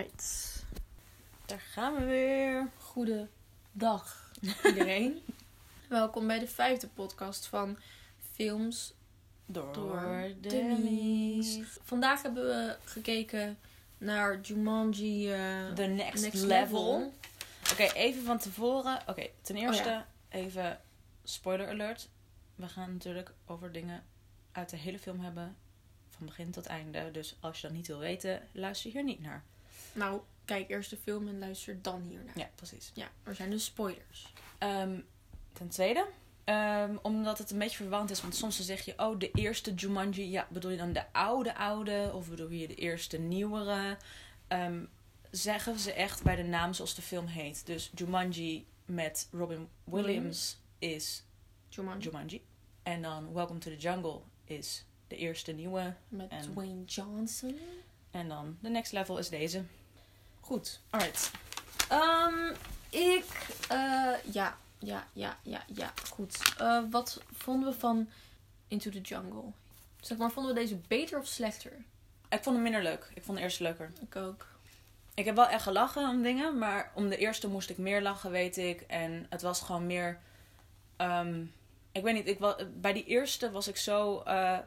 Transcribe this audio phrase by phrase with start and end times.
[0.00, 0.64] Alright.
[1.46, 2.70] Daar gaan we weer.
[2.78, 4.32] Goedendag
[4.68, 5.22] iedereen.
[5.88, 7.78] Welkom bij de vijfde podcast van
[8.32, 8.94] Films
[9.46, 11.58] Door, door Dummies.
[11.82, 13.58] Vandaag hebben we gekeken
[13.98, 16.98] naar Jumanji eh, The next, Next level.
[16.98, 17.12] Level.
[17.72, 19.00] Oké, even van tevoren.
[19.06, 20.06] Oké, ten Oh eerste ja.
[20.28, 20.80] even
[21.24, 22.08] spoiler alert.
[22.54, 24.04] We gaan natuurlijk over dingen
[24.52, 25.56] uit de hele film hebben.
[26.08, 27.10] Van begin tot einde.
[27.10, 29.44] Dus als je dat niet wil weten, luister hier niet naar.
[29.92, 32.38] Nou, kijk eerst de film en luister dan hiernaar.
[32.38, 32.90] Ja, precies.
[32.94, 34.32] Ja, er zijn dus spoilers.
[34.58, 35.00] Ehm,
[35.52, 36.06] ten tweede,
[36.44, 38.20] ehm, omdat het een beetje verwant is.
[38.22, 40.30] Want soms dan zeg je, oh, de eerste Jumanji.
[40.30, 42.10] Ja, bedoel je dan de oude oude?
[42.14, 43.96] Of bedoel je de eerste nieuwere?
[44.48, 44.84] Ehm,
[45.30, 47.66] zeggen ze echt bij de naam zoals de film heet.
[47.66, 51.24] Dus Jumanji met Robin Williams is
[51.68, 52.04] Jumanji.
[52.04, 52.42] Jumanji.
[52.82, 55.94] En dan Welcome to the Jungle is de eerste nieuwe.
[56.08, 57.58] Met En- Dwayne Johnson.
[58.10, 59.64] En dan de next level is deze.
[60.50, 60.80] Goed.
[60.90, 61.30] Alright.
[61.88, 62.54] Ehm,
[62.88, 63.24] ik,
[63.68, 66.54] eh, ja, ja, ja, ja, ja, goed.
[66.58, 68.08] Eh, wat vonden we van
[68.68, 69.42] Into the Jungle?
[70.00, 71.72] Zeg maar, vonden we deze beter of slechter?
[72.28, 73.10] Ik vond hem minder leuk.
[73.14, 73.92] Ik vond de eerste leuker.
[74.00, 74.46] Ik ook.
[75.14, 78.30] Ik heb wel echt gelachen om dingen, maar om de eerste moest ik meer lachen,
[78.30, 78.80] weet ik.
[78.80, 80.18] En het was gewoon meer.
[80.96, 81.44] ehm,
[81.92, 84.58] ik weet niet, ik, wa- bij die eerste was ik zo eh,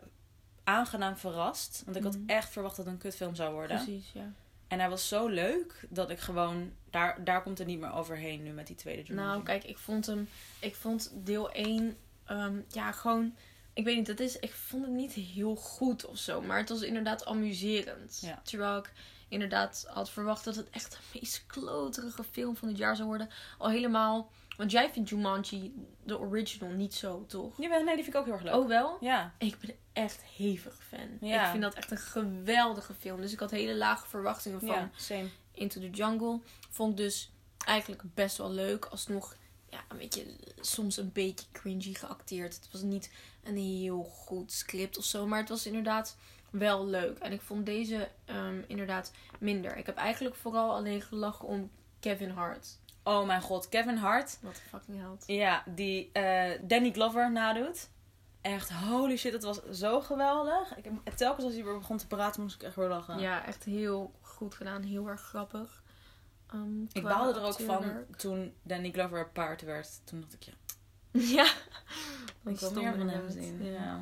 [0.63, 1.81] aangenaam verrast.
[1.85, 2.29] Want ik had Mhm.
[2.29, 3.77] echt verwacht dat het een kutfilm zou worden.
[3.83, 4.31] Precies, ja.
[4.73, 6.71] En hij was zo leuk dat ik gewoon.
[6.89, 9.31] Daar, daar komt het niet meer overheen nu met die tweede Jumanji.
[9.31, 13.35] Nou, kijk, ik vond hem, ik vond deel 1, ehm, ja, gewoon,
[13.73, 16.69] ik weet niet, het is, ik vond het niet heel goed of zo, maar het
[16.69, 18.19] was inderdaad amuserend.
[18.21, 18.41] Ja.
[18.43, 18.91] Terwijl ik
[19.27, 23.29] inderdaad had verwacht dat het echt de meest kloterige film van het jaar zou worden.
[23.57, 25.73] Al helemaal, want jij vindt Jumanji,
[26.03, 27.61] de original, niet zo, toch?
[27.61, 28.53] Jawel, nee, die vind ik ook heel erg leuk.
[28.53, 28.97] Oh, wel?
[28.99, 29.33] Ja.
[29.37, 31.17] Ik ben echt hevig fan.
[31.29, 31.43] Ja.
[31.43, 33.21] Ik vind dat echt een geweldige film.
[33.21, 35.29] Dus ik had hele lage verwachtingen van ja, same.
[35.51, 36.39] Into the Jungle.
[36.69, 37.31] Vond dus
[37.65, 38.85] eigenlijk best wel leuk.
[38.85, 39.35] Alsnog,
[39.69, 40.25] ja, een beetje,
[40.59, 42.55] soms een beetje cringy geacteerd.
[42.55, 43.11] Het was niet
[43.43, 45.27] een heel goed script of zo.
[45.27, 46.17] Maar het was inderdaad
[46.49, 47.17] wel leuk.
[47.17, 49.77] En ik vond deze ehm, inderdaad minder.
[49.77, 52.77] Ik heb eigenlijk vooral alleen gelachen om Kevin Hart.
[53.03, 54.37] Oh mijn god, Kevin Hart.
[54.41, 55.23] Wat fucking held.
[55.27, 57.89] Ja, die eh, Danny Glover nadoet.
[58.41, 60.77] Echt, holy shit, het was zo geweldig.
[60.77, 63.19] Ik, telkens als hij weer begon te praten, moest ik echt weer lachen.
[63.19, 64.81] Ja, echt heel goed gedaan.
[64.81, 65.83] Heel erg grappig.
[66.47, 70.01] Ehm, ik baalde er ook van toen Danny Glover paard werd.
[70.03, 70.53] Toen dacht ik, ja,
[71.43, 71.51] Ja.
[72.51, 73.63] ik wil meer van hem zien.
[73.63, 73.71] Ja.
[73.71, 73.99] Ja.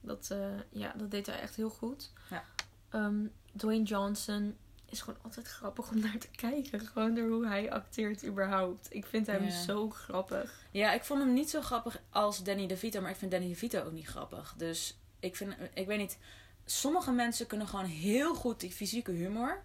[0.00, 0.34] Dat,
[0.70, 2.12] ja, dat deed hij echt heel goed.
[2.30, 2.44] Ja.
[2.88, 3.26] Ehm,
[3.56, 4.56] Dwayne Johnson
[4.92, 6.80] is gewoon altijd grappig om naar te kijken.
[6.80, 8.86] Gewoon door hoe hij acteert überhaupt.
[8.90, 10.66] Ik vind hem zo grappig.
[10.70, 13.82] ja, ik vond hem niet zo grappig als Danny DeVito, maar ik vind Danny DeVito
[13.82, 14.54] ook niet grappig.
[14.56, 16.18] Dus ik vind, ik weet niet,
[16.64, 19.62] sommige mensen kunnen gewoon heel goed die fysieke humor.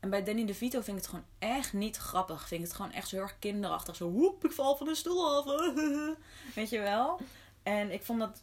[0.00, 2.48] En bij Danny DeVito vind ik het gewoon echt niet grappig.
[2.48, 3.96] Vind ik het gewoon echt zo heel erg kinderachtig.
[3.96, 5.44] Zo, woep, ik val van de stoel af.
[6.54, 7.20] Weet je wel?
[7.62, 8.42] En ik vond dat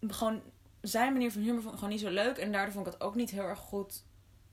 [0.00, 0.42] gewoon...
[0.80, 2.36] Zijn manier van humor vond ik gewoon niet zo leuk.
[2.36, 4.02] En daardoor vond ik het ook niet heel erg goed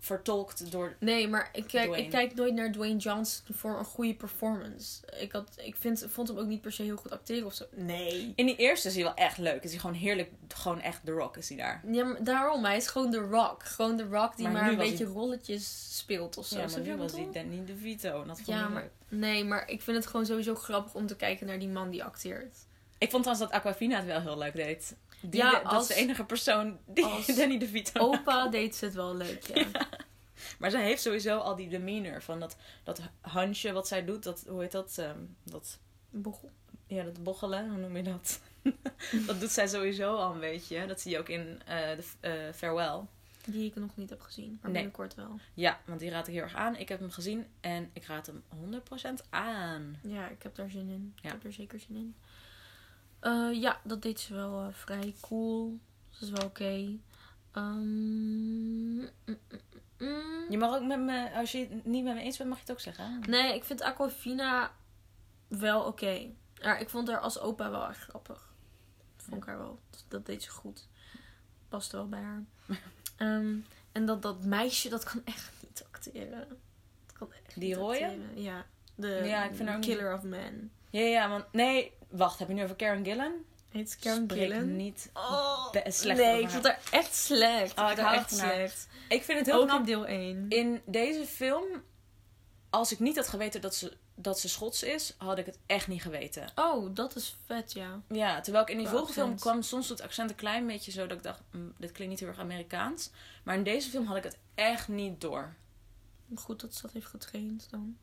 [0.04, 0.96] vertolkt door...
[1.00, 2.04] Nee, maar ik kijk, Dwayne.
[2.04, 5.02] ik kijk nooit naar Dwayne Johnson voor een goede performance.
[5.20, 7.66] Ik, had, ik vind, vond hem ook niet per se heel goed acteren of zo.
[7.76, 8.34] Nee.
[8.36, 9.64] In die eerste is hij wel echt leuk.
[9.64, 10.30] Is hij gewoon heerlijk...
[10.48, 11.82] Gewoon echt The Rock is hij daar.
[11.92, 12.64] Ja, maar daarom.
[12.66, 13.64] Hij is gewoon The Rock.
[13.66, 16.56] Gewoon The Rock die Maar een beetje hij- rolletjes speelt of zo.
[16.60, 17.28] Ja, maar je nu was hij?
[17.34, 18.22] Danny DeVito.
[18.22, 21.08] En dat vond Ja, ik maar nee, maar ik vind het gewoon sowieso grappig om
[21.08, 22.58] te kijken naar die man die acteert.
[22.98, 24.96] Ik vond trouwens dat Aquafina het wel heel leuk deed.
[25.22, 27.06] Die Ja, dat als- is de enige persoon die
[27.38, 29.66] Danny DeVito Opa deed ze het wel leuk, ja.
[30.60, 34.24] Maar zij heeft sowieso al die demeanor van dat, dat handje wat zij doet.
[34.24, 34.98] Dat, hoe heet dat?
[34.98, 35.80] Ehm, dat?
[36.10, 36.52] Bochel.
[36.88, 38.42] Ja, dat bochelen, hoe noem je dat?
[39.28, 40.86] dat doet zij sowieso al een beetje.
[40.86, 43.00] Dat zie je ook in eh, de eh, Farewell.
[43.46, 44.72] Die ik nog niet heb gezien, maar Nee.
[44.74, 45.40] binnenkort wel.
[45.54, 46.76] Ja, want die raad ik heel erg aan.
[46.76, 50.00] Ik heb hem gezien en ik raad hem 100% aan.
[50.04, 51.14] Ja, ik heb daar zin in.
[51.22, 52.16] Ik heb er zeker zin in.
[53.22, 55.80] Eh, ja, dat deed ze wel eh, vrij cool.
[56.12, 56.98] Dat is wel oké.
[57.52, 59.38] Ehm, mm, mm,
[59.98, 60.46] mm.
[60.50, 62.64] Je mag ook met me, als je het niet met me eens bent, mag je
[62.64, 63.20] het ook zeggen.
[63.28, 64.72] Nee, ik vind Aquafina
[65.48, 66.30] wel oké.
[66.54, 68.54] Ja, ik vond haar als opa wel echt grappig.
[69.18, 69.80] Vond ik haar wel.
[70.08, 70.88] Dat, deed ze goed.
[71.70, 72.44] Paste wel bij haar.
[73.18, 73.56] Ehm,
[73.92, 76.48] en dat, dat meisje, dat kan echt niet acteren.
[77.06, 78.42] Dat kan echt Die acteren.
[78.42, 78.66] Ja.
[78.96, 80.72] De Ja, ik vind niet- Killer of Men.
[80.92, 83.32] Ja, ja, want nee, wacht, heb je nu over Karen Gillan?
[83.70, 84.76] Heet ze Karen Spreek Gillan?
[84.76, 86.80] niet Oh, be- slecht nee, over ik vond haar.
[86.92, 87.80] echt slecht.
[87.80, 88.54] Oh, ik hou echt van haar.
[88.54, 88.88] slecht.
[89.10, 90.46] Ik vind het heel Ook knap in deel 1.
[90.50, 91.66] In deze film,
[92.70, 95.88] als ik niet had geweten dat ze, dat ze Schots is, had ik het echt
[95.88, 96.52] niet geweten.
[96.56, 98.02] Oh, dat is vet, ja.
[98.08, 101.08] Ja, terwijl ik in die vorige film kwam soms het accent een klein beetje zo
[101.08, 103.10] dat ik dacht, "Mm, dit klinkt niet heel erg Amerikaans.
[103.44, 105.54] Maar in deze film had ik het echt niet door.
[106.36, 107.98] Goed dat ze dat heeft getraind dan.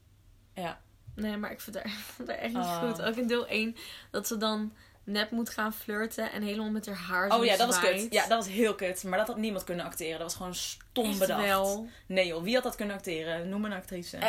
[0.54, 0.80] Ja.
[1.20, 1.76] Nee, maar ik vond
[2.18, 2.78] het echt niet Oh.
[2.88, 3.02] goed.
[3.02, 3.76] Ook in deel 1
[4.10, 4.72] dat ze dan
[5.04, 8.06] net moet gaan flirten en helemaal met haar haar Oh ja, dat was kut.
[8.10, 9.04] Ja, dat was heel kut.
[9.04, 10.12] Maar dat had niemand kunnen acteren.
[10.18, 11.42] Dat was gewoon stom Echt bedacht.
[11.44, 11.88] wel.
[12.06, 13.48] Nee joh, wie had dat kunnen acteren?
[13.48, 14.16] Noem een actrice.
[14.16, 14.28] Eh,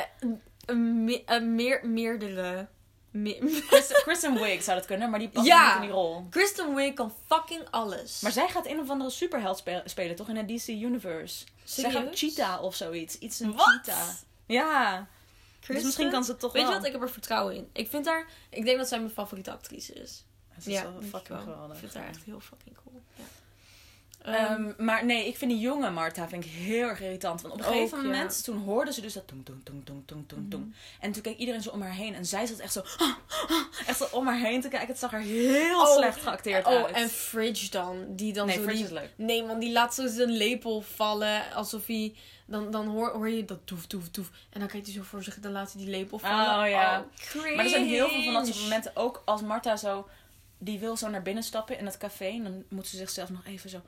[0.65, 2.68] een- me- meer, meerdere.
[3.12, 5.65] Me- Kristen, Kristen Wiig zou dat kunnen, maar die past Ja.
[5.65, 6.25] niet in die rol.
[6.30, 8.21] Kristen Wiig kan fucking alles.
[8.21, 10.30] Maar zij gaat een of andere superheld spe- spelen, toch?
[10.30, 11.45] In het DC Universe.
[11.63, 12.19] Zij gaat Serieus?
[12.19, 13.18] Cheetah of zoiets.
[13.19, 13.65] Iets een Wat?
[13.83, 14.07] Cheetah.
[14.45, 15.07] Ja.
[15.75, 16.77] Dus misschien kan ze het toch Weet je wel.
[16.77, 16.86] wat?
[16.88, 17.69] Ik heb er vertrouwen in.
[17.74, 18.27] Ik vind haar...
[18.50, 20.25] Ik denk dat zij mijn favoriete actrice is.
[20.62, 21.39] Ze is wel denk ik fucking wel.
[21.54, 21.74] geweldig.
[21.74, 23.01] Ik vind haar echt heel fucking cool.
[23.16, 23.24] Ja.
[24.21, 27.42] Ehm, maar nee, ik vind die jonge Martha vind ik heel erg irritant.
[27.42, 28.04] Want op een Ook, gegeven ja.
[28.04, 30.74] moment, toen hoorde ze dus dat toem.
[31.00, 32.16] En toen keek iedereen zo om haar heen.
[32.16, 32.81] En zij zat echt zo,
[33.88, 34.88] echt zo om haar heen te kijken.
[34.88, 36.92] Het zag er heel Oh, slecht geacteerd oh, uit.
[36.95, 38.06] en Fridge dan.
[38.16, 39.10] Die dan nee, zo Fridge die- is leuk.
[39.16, 41.54] Nee, man, die laat zo zijn lepel vallen.
[41.54, 42.16] Alsof hij...
[42.45, 44.30] Dan, dan hoor, hoor je dat toef, toef, toef.
[44.50, 45.39] En dan kijkt hij zo voor zich.
[45.39, 46.63] Dan laat hij die lepel vallen.
[46.63, 47.06] Oh, ja.
[47.16, 47.56] cringe.
[47.56, 48.92] Maar er zijn heel veel van dat soort momenten.
[48.95, 50.07] Ook als Martha zo,
[50.57, 52.25] die wil zo naar binnen stappen in het café.
[52.25, 53.81] En dan moet ze zichzelf nog even zo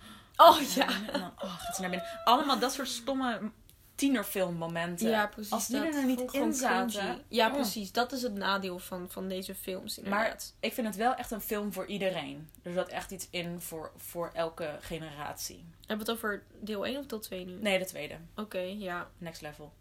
[0.48, 0.86] Oh, ja.
[0.86, 1.14] binnen.
[1.14, 2.08] En dan oh, gaat ze naar binnen.
[2.24, 3.52] Allemaal dat soort stomme
[3.96, 5.10] tienerfilmmomenten.
[5.10, 5.52] Ja, precies.
[5.52, 7.22] Als die dat er nou niet in zaten.
[7.28, 7.54] Ja, Oh.
[7.54, 7.92] precies.
[7.92, 10.54] Dat is het nadeel van, van deze films inderdaad.
[10.60, 12.50] Ik vind het wel echt een film voor iedereen.
[12.64, 15.66] Er zat echt iets in voor, voor elke generatie.
[15.88, 17.54] Hebben we het over deel 1 of deel 2 nu?
[17.62, 18.16] Nee, de tweede.
[18.36, 19.08] Oké, ja.
[19.18, 19.72] Next level.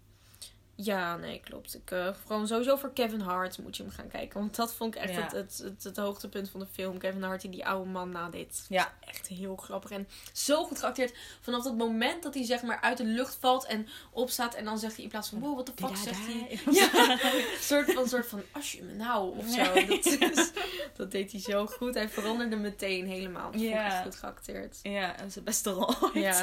[0.82, 1.74] Ja, nee, klopt.
[1.74, 4.40] Ik, eh, gewoon sowieso voor Kevin Hart moet je hem gaan kijken.
[4.40, 5.20] Want dat vond ik echt Ja.
[5.22, 6.98] het, het, het, het hoogtepunt van de film.
[6.98, 8.64] Kevin Hart die die oude man nadeed.
[8.68, 8.92] Ja.
[9.06, 9.90] Echt heel grappig.
[9.90, 11.14] En zo goed geacteerd.
[11.40, 14.54] Vanaf dat moment dat hij zeg maar uit de lucht valt en opstaat.
[14.54, 16.60] En dan zegt hij in plaats van, wow, what the fuck, zegt hij...
[16.80, 19.72] Ja, een soort van, soort van, als je me nou, of zo.
[19.86, 20.50] Dat, is-
[20.96, 21.94] dat deed hij zo goed.
[21.94, 23.50] Hij veranderde meteen helemaal.
[23.50, 23.86] Dat Ja.
[23.86, 24.78] echt goed geacteerd.
[24.82, 25.94] Ja, is de beste rol.
[26.18, 26.42] ja,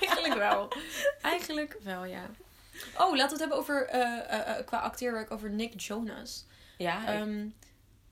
[0.00, 0.68] eigenlijk wel.
[1.22, 2.30] Eigenlijk wel, ja.
[2.98, 6.44] Oh, laten we het hebben over, eh, eh, eh, qua acteerwerk, over Nick Jonas.
[6.78, 7.46] Ja, Ehm,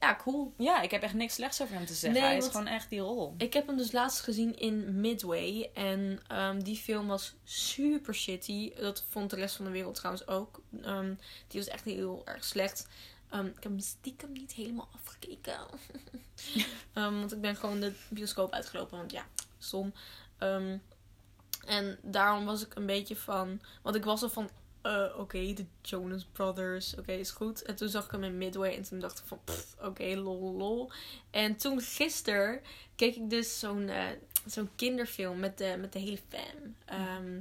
[0.01, 0.53] ja, cool.
[0.57, 2.21] ja, ik heb echt niks slechts over hem te zeggen.
[2.21, 3.35] Nee, Hij is gewoon echt die rol.
[3.39, 5.71] Ik heb hem dus laatst gezien in Midway.
[5.75, 8.73] En ehm, die film was super shitty.
[8.75, 10.61] Dat vond de rest van de wereld trouwens ook.
[10.83, 11.15] Ehm,
[11.49, 12.89] die was echt heel erg slecht.
[13.31, 15.57] Ik heb hem stiekem niet helemaal afgekeken.
[16.93, 18.99] Want ik ben gewoon de bioscoop uitgelopen.
[18.99, 19.27] Want ja,
[19.59, 19.93] stom.
[21.67, 23.61] En daarom was ik een beetje van...
[23.83, 24.51] Want ik was al van...
[24.83, 26.95] eh, oké, de Jonas Brothers.
[26.99, 27.63] Oké, is goed.
[27.63, 28.75] En toen zag ik hem in Midway.
[28.77, 29.39] En toen dacht ik van...
[29.83, 30.91] Oké, lol, lol.
[31.31, 32.61] En toen gisteren
[32.97, 34.05] keek ik dus zo'n eh,
[34.47, 36.75] zo'n kinderfilm met de, met de hele fam.
[36.85, 37.41] Ehm,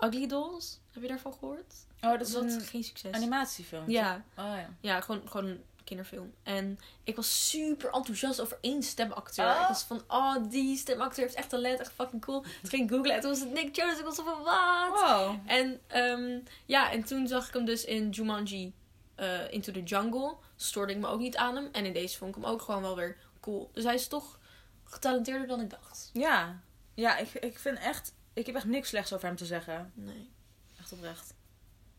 [0.00, 0.78] Ugly Dolls.
[0.92, 1.74] Heb je daarvan gehoord?
[2.02, 3.12] Oh, dat is was een geen succes.
[3.12, 3.90] animatiefilm.
[3.90, 4.70] Ja, Oh ja.
[4.80, 6.34] ja gewoon, gewoon kinderfilm.
[6.42, 9.46] En ik was super enthousiast over één stemacteur.
[9.46, 9.60] Oh.
[9.60, 11.80] Ik was van, oh, die stemacteur heeft echt talent.
[11.80, 12.40] Echt fucking cool.
[12.40, 13.98] Toen ging ik googlen en toen was het Nick Jonas.
[13.98, 15.00] Ik was van, wat?
[15.00, 15.36] Wow.
[15.46, 18.74] En ehm, ja, en toen zag ik hem dus in Jumanji
[19.14, 20.36] eh, Into the Jungle.
[20.56, 21.68] Stoorde ik me ook niet aan hem.
[21.72, 23.70] En in deze vond ik hem ook gewoon wel weer cool.
[23.72, 24.38] Dus hij is toch
[24.84, 26.10] getalenteerder dan ik dacht.
[26.12, 26.60] Ja.
[26.94, 28.14] Ja, ik, ik vind echt...
[28.32, 29.92] Ik heb echt niks slechts over hem te zeggen.
[29.94, 30.30] Nee.
[30.78, 31.34] Echt oprecht.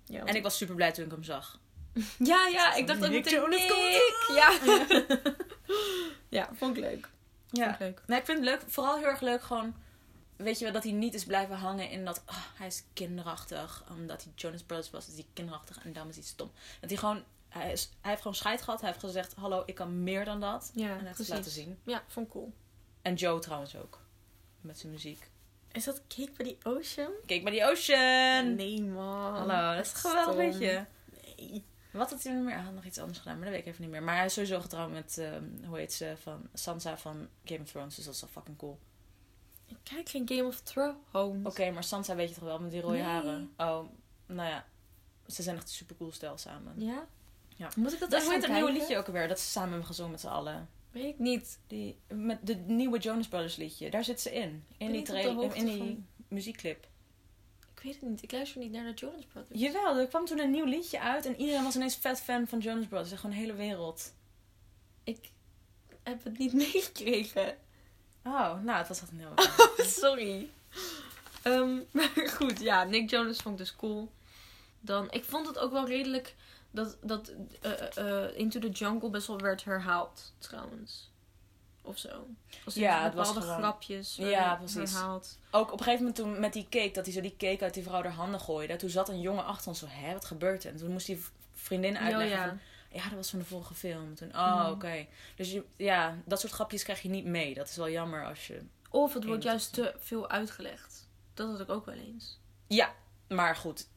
[0.06, 1.60] Ja, En ik was super blij toen ik hem zag.
[2.18, 3.24] Ja, ja, ik dacht Nick.
[3.30, 3.50] komt
[4.36, 4.60] Ja.
[6.40, 7.10] ja, vond ik leuk.
[7.48, 7.74] Vond Ja.
[7.74, 8.02] ik leuk.
[8.08, 8.62] Nee, ik vind het leuk.
[8.68, 9.74] Vooral heel erg leuk gewoon...
[10.36, 12.22] Weet je wel, dat hij niet is blijven hangen in dat...
[12.26, 13.84] ah, hij is kinderachtig.
[13.90, 15.80] Omdat hij Jonas Brothers was, is hij kinderachtig.
[15.84, 16.52] En daarom is hij stom.
[16.80, 17.24] Dat hij gewoon...
[17.50, 18.82] Hij, is, hij heeft gewoon scheid gehad.
[18.82, 20.72] Hij heeft gezegd, hallo, ik kan meer dan dat.
[20.74, 21.80] Ja, En hij heeft het laten zien.
[21.86, 22.54] Ja, vond ik cool.
[23.02, 24.00] En Joe trouwens ook.
[24.62, 25.30] Met zijn muziek.
[25.72, 27.12] Is dat Cake by the Ocean?
[27.26, 28.56] Kijk bij die Ocean!
[28.56, 29.34] Nee, man.
[29.36, 30.44] Hallo, dat is een geweldig Stom.
[30.46, 30.86] liedje.
[31.38, 31.64] Nee.
[31.92, 32.54] Wat had hij nog meer?
[32.54, 34.04] Hij had nog iets anders gedaan, maar dat weet ik even niet meer.
[34.04, 37.70] Maar hij is sowieso getrouwd met, ehm, hoe heet ze, van Sansa van Game of
[37.72, 37.96] Thrones.
[37.96, 38.80] Dus dat is wel fucking cool.
[39.68, 41.46] Ik kijk geen Game of Thrones.
[41.46, 43.04] Oké, maar Sansa weet je toch wel, met die rode Nee.
[43.04, 43.52] haren?
[43.58, 43.86] Oh,
[44.26, 44.66] nou ja.
[45.28, 46.74] Ze zijn echt een super cool stijl samen.
[46.78, 47.08] Ja?
[47.56, 47.70] Ja.
[47.76, 49.28] Moet ik dat Dat echt het nieuwe liedje ook alweer?
[49.28, 50.70] Dat ze samen hebben gezongen met z'n allen.
[50.92, 51.60] Weet ik niet.
[51.68, 53.90] Die, met de nieuwe Jonas Brothers liedje.
[53.90, 54.66] Daar zit ze in.
[54.78, 56.88] In die, trailer, in die muziekclip.
[57.82, 58.24] Ik weet het niet.
[58.24, 59.60] Ik luister niet naar de Jonas Brothers.
[59.60, 61.26] Jawel, er kwam toen een nieuw liedje uit.
[61.26, 63.20] En iedereen was ineens vet fan van Jonas Brothers.
[63.20, 64.14] Gewoon de hele wereld.
[65.04, 65.30] Ik
[66.04, 67.58] heb het niet meegekregen.
[68.24, 69.34] Oh, nou, het was echt een heel...
[70.02, 70.50] Sorry.
[71.42, 74.12] Ehm, maar goed, ja, Nick Jonas vond ik dus cool.
[74.80, 76.36] Dan, ik vond het ook wel redelijk
[76.72, 81.11] dat, dat eh, eh, Into the Jungle best wel werd herhaald, trouwens.
[81.84, 82.28] Of zo.
[82.66, 84.92] Als Ja, er het was bepaalde gewoon- grapjes Ja, precies.
[84.94, 85.38] herhaald.
[85.52, 87.74] Ook op een gegeven moment toen met die cake, dat hij zo die cake uit
[87.74, 88.76] die vrouw haar handen gooide.
[88.76, 90.72] Toen zat een jongen achter ons zo, hè, wat gebeurt er?
[90.72, 91.24] En toen moest die
[91.54, 92.48] vriendin uitleggen Oh, ja.
[92.48, 92.60] van,
[92.92, 94.16] ja, dat was van de vorige film.
[94.16, 94.72] Toen, oh, Mhm.
[94.72, 95.06] oké.
[95.36, 97.54] Dus je, ja, dat soort grapjes krijg je niet mee.
[97.54, 98.62] Dat is wel jammer als je...
[98.90, 101.08] Of het wordt juist te veel uitgelegd.
[101.34, 102.40] Dat had ik ook wel eens.
[102.68, 102.94] Ja,
[103.28, 103.80] maar goed.
[103.80, 103.88] Het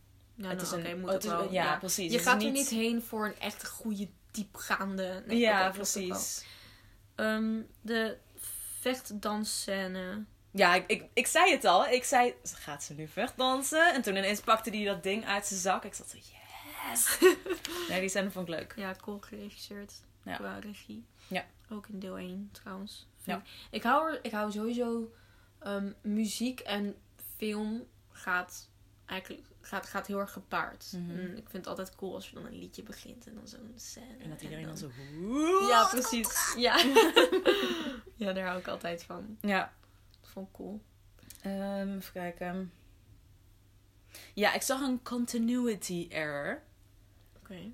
[0.46, 1.52] nou, is een- oké, moet het is- wel.
[1.52, 2.12] ja, precies.
[2.12, 5.22] Je gaat er niet- heen voor een echt goede, diepgaande...
[5.26, 6.44] Nee, ja, precies.
[7.14, 8.18] Ehm, de
[8.80, 10.24] vechtdansscène.
[10.50, 11.86] Ja, ik, ik, ik zei het al.
[11.86, 13.94] Ik zei, gaat ze nu vechtdansen?
[13.94, 15.84] En toen ineens pakte hij dat ding uit zijn zak.
[15.84, 17.18] Ik zat zo, yes!
[17.88, 18.72] nee, die scène vond ik leuk.
[18.76, 19.92] Ja, cool geregisseerd.
[20.22, 20.36] Ja.
[20.36, 21.04] Qua regie.
[21.28, 21.44] Ja.
[21.70, 23.06] Ook in deel 1 trouwens.
[23.22, 23.42] Ja.
[23.70, 25.12] Ik hou, er, ik hou sowieso...
[25.58, 26.96] ehm, muziek en
[27.36, 28.68] film gaat
[29.06, 30.92] eigenlijk gaat, gaat heel erg gepaard.
[30.92, 31.12] Mhm.
[31.12, 33.72] Mm, ik vind het altijd cool als er dan een liedje begint en dan zo'n
[33.76, 34.16] scène.
[34.22, 35.66] En dat iedereen dan dan- zo...
[35.68, 36.28] Ja, precies.
[36.56, 36.76] Ja.
[38.24, 39.38] ja, daar hou ik altijd van.
[39.40, 39.72] Ja.
[40.20, 40.80] Dat vond ik cool.
[41.42, 42.72] Ehm, even kijken.
[44.34, 46.62] Ja, ik zag een continuity error.
[47.36, 47.72] Oké.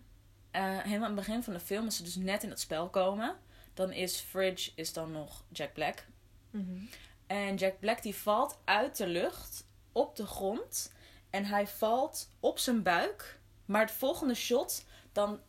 [0.51, 2.89] Eh, helemaal aan het begin van de film, als ze dus net in het spel
[2.91, 3.37] komen,
[3.75, 6.07] dan is Fridge is dan nog Jack Black.
[6.51, 6.79] Mhm.
[7.27, 10.93] En Jack Black die valt uit de lucht op de grond
[11.31, 13.39] en hij valt op zijn buik.
[13.65, 15.41] Maar het volgende shot, dan,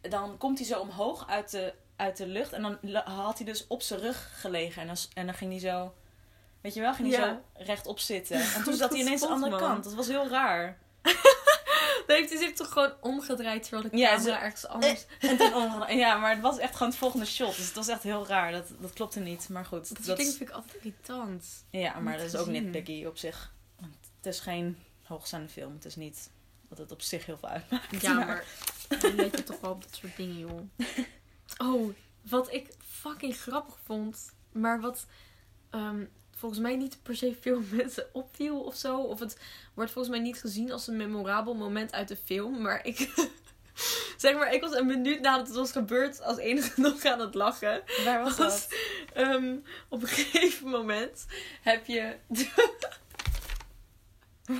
[0.00, 3.66] dan komt hij zo omhoog uit de, uit de lucht en dan had hij dus
[3.66, 5.94] op zijn rug gelegen en dan, en dan ging hij zo,
[6.60, 7.40] weet je wel, ging hij Ja.
[7.54, 8.36] zo rechtop zitten.
[8.40, 9.60] En toen zat Dat hij ineens aan de andere man.
[9.70, 9.84] kant.
[9.84, 10.78] Dat was heel raar.
[12.06, 15.06] Dan heeft hij zich toch gewoon omgedraaid terwijl de Ja, camera zo- ergens anders...
[15.20, 15.96] En toen.
[15.96, 17.56] Ja, maar het was echt gewoon het volgende shot.
[17.56, 18.52] Dus het was echt heel raar.
[18.52, 19.48] Dat, dat klopte niet.
[19.48, 19.88] Maar goed.
[19.96, 21.46] Dat, dat- ding vind ik altijd irritant.
[21.70, 22.62] ja, maar niet dat is ook gezien.
[22.62, 23.52] nitpicky op zich.
[23.80, 25.72] Want het is geen hoogstaande film.
[25.74, 26.30] Het is niet
[26.68, 28.00] dat het op zich heel veel uitmaakt.
[28.00, 28.44] Ja, maar
[29.00, 30.60] dan let je toch wel op dat soort dingen, joh.
[31.58, 35.06] Oh, wat ik fucking grappig vond, maar wat
[35.70, 36.04] ehm,
[36.36, 39.00] volgens mij niet per se veel mensen opviel of zo.
[39.00, 39.38] Of het
[39.74, 42.62] wordt volgens mij niet gezien als een memorabel moment uit de film.
[42.62, 42.98] Maar ik,
[44.16, 47.34] zeg maar, ik was een minuut nadat het was gebeurd als enige nog aan het
[47.34, 47.82] lachen.
[48.04, 48.78] Waar was Was, dat?
[49.14, 49.56] ehm,
[49.88, 51.26] op een gegeven moment
[51.62, 52.16] heb je.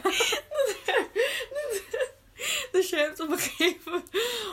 [2.73, 4.03] dus je hebt op een gegeven,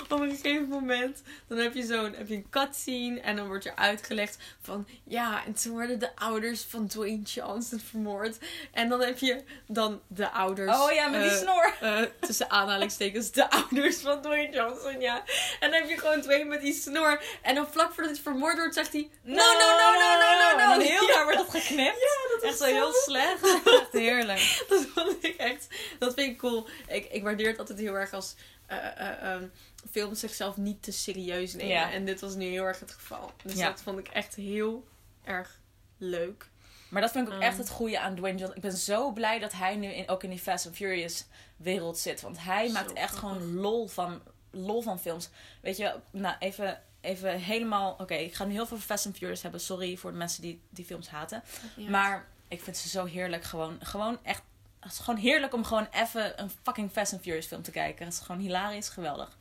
[0.09, 1.21] op een gegeven moment.
[1.47, 3.19] Dan heb je zo'n heb je een cutscene.
[3.19, 4.87] En dan wordt er uitgelegd van.
[5.03, 8.37] Ja, en toen werden de ouders van Dwayne Johnson vermoord.
[8.71, 10.79] En dan heb je dan de ouders.
[10.79, 11.73] Oh ja, met die eh, snor.
[11.81, 15.23] eh, tussen aanhalingstekens de ouders van Dwayne Johnson, ja.
[15.59, 17.21] En dan heb je gewoon Dwayne met die snor.
[17.41, 19.09] En dan vlak voordat hij vermoord wordt, zegt hij...
[19.23, 19.43] No, no,
[19.77, 20.73] no, no, no, no, no.
[20.73, 21.97] En heel Ja, raar wordt dat geknipt.
[21.99, 23.41] Ja, Echt zo heel slecht.
[23.79, 24.39] Echt heerlijk.
[24.69, 25.67] Dat vond ik echt...
[25.99, 26.67] Dat vind ik cool.
[26.87, 28.35] Ik, ik waardeer het altijd heel erg als...
[28.67, 29.47] ehm,
[29.91, 31.71] films zichzelf niet te serieus nemen.
[31.73, 31.91] Ja.
[31.91, 33.31] En dit was nu heel erg het geval.
[33.43, 33.69] Dus Ja.
[33.69, 34.87] dat vond ik echt heel
[35.23, 35.59] erg
[35.97, 36.49] leuk.
[36.89, 37.59] Maar dat vind ik ook echt Um.
[37.59, 38.55] het goede aan Dwayne Johnson.
[38.57, 41.25] Ik ben zo blij dat hij nu in, ook in die Fast and Furious
[41.57, 42.21] wereld zit.
[42.21, 43.39] Want hij Zo maakt echt grappig.
[43.41, 44.21] gewoon lol van,
[44.51, 45.29] lol van films.
[45.61, 47.95] Weet je, nou even, even helemaal...
[47.99, 49.59] Oké, ik ga nu heel veel Fast and Furious hebben.
[49.61, 51.43] Sorry voor de mensen die die films haten.
[51.75, 51.89] Ja.
[51.89, 53.43] Maar ik vind ze zo heerlijk.
[53.43, 54.41] Gewoon, gewoon echt...
[54.79, 58.05] Het is gewoon heerlijk om gewoon even een fucking Fast and Furious film te kijken.
[58.05, 59.37] Het is gewoon hilarisch, geweldig.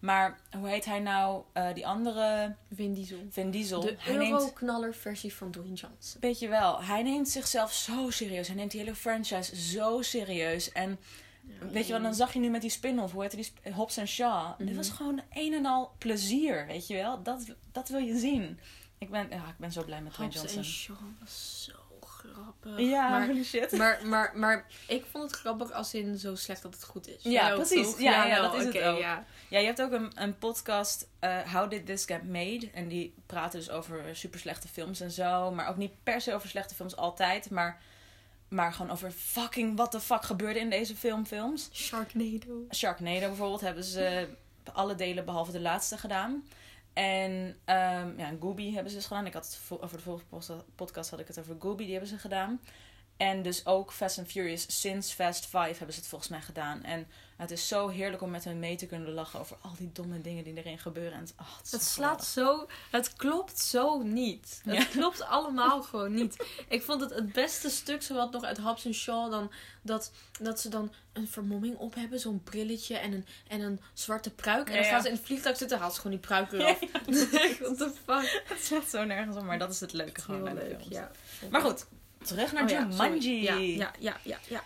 [0.00, 1.42] Maar hoe heet hij nou?
[1.52, 3.18] Eh, die andere Vin Diesel.
[3.30, 3.80] Vin Diesel.
[3.80, 6.20] De hij neemt Euroknaller versie van Dwayne Johnson.
[6.20, 8.46] Weet je wel, hij neemt zichzelf zo serieus.
[8.46, 10.72] Hij neemt die hele franchise zo serieus.
[10.72, 10.98] En
[11.72, 14.08] weet je wel, dan zag je nu met die spin-off, hoe heette die Hobbs en
[14.08, 14.58] Shaw.
[14.58, 14.76] Dit Mhm.
[14.76, 17.22] was gewoon een en al plezier, weet je wel.
[17.22, 18.58] Dat, dat wil je zien.
[18.98, 20.70] Ik ben, ja, ik ben zo blij met Dwayne Hobbs Johnson.
[20.72, 21.89] en Shaw was zo
[22.32, 22.78] grappig.
[22.78, 23.72] Ja, maar, holy shit.
[23.72, 27.22] maar, maar, maar ik vond het grappig als in zo slecht dat het goed is.
[27.22, 27.98] Ja, precies.
[27.98, 28.98] Ja, ja, dat is het ook.
[28.98, 29.24] Ja.
[29.48, 32.70] Ja, je hebt ook een, een podcast, eh, How Did This Get Made?
[32.74, 35.50] En die praten dus over super slechte films en zo.
[35.50, 37.50] Maar ook niet per se over slechte films altijd.
[37.50, 37.80] Maar,
[38.48, 41.68] maar gewoon over fucking what the fuck gebeurde in deze filmfilms.
[41.72, 42.66] Sharknado.
[42.74, 44.28] Sharknado bijvoorbeeld hebben ze
[44.72, 46.44] alle delen behalve de laatste gedaan.
[46.92, 49.26] En ehm ja, Gooby hebben ze dus gedaan.
[49.26, 50.24] Ik had het vo- over de vorige
[50.74, 52.60] podcast had ik het over Gooby, die hebben ze gedaan.
[53.20, 56.82] En dus ook Fast and Furious, sinds Fast 5 hebben ze het volgens mij gedaan.
[56.82, 59.90] En het is zo heerlijk om met hen mee te kunnen lachen over al die
[59.92, 61.12] domme dingen die erin gebeuren.
[61.12, 62.66] En het, oh, het, slaat zo...
[62.90, 64.60] Het klopt zo niet.
[64.64, 64.84] Het Ja.
[64.84, 66.44] klopt allemaal gewoon niet.
[66.68, 69.50] Ik vond het het beste stuk, zowat nog uit Hobbs en Shaw, dan
[69.82, 72.20] dat, dat ze dan een vermomming op hebben.
[72.20, 74.68] Zo'n brilletje en een, en een zwarte pruik.
[74.68, 76.60] En Ja, dan gaan ze in het vliegtuig zitten, haalt ze gewoon die pruik weer
[76.60, 76.78] Ja, af.
[77.60, 78.42] What the fuck?
[78.48, 80.88] Het slaat zo nergens om, maar dat is het leuke gewoon bij de leuk, films.
[80.94, 81.10] ja.
[81.50, 81.86] Maar goed,
[82.24, 83.42] terug naar Oh Jumanji.
[83.42, 84.64] Ja, ja, ja, ja, ja.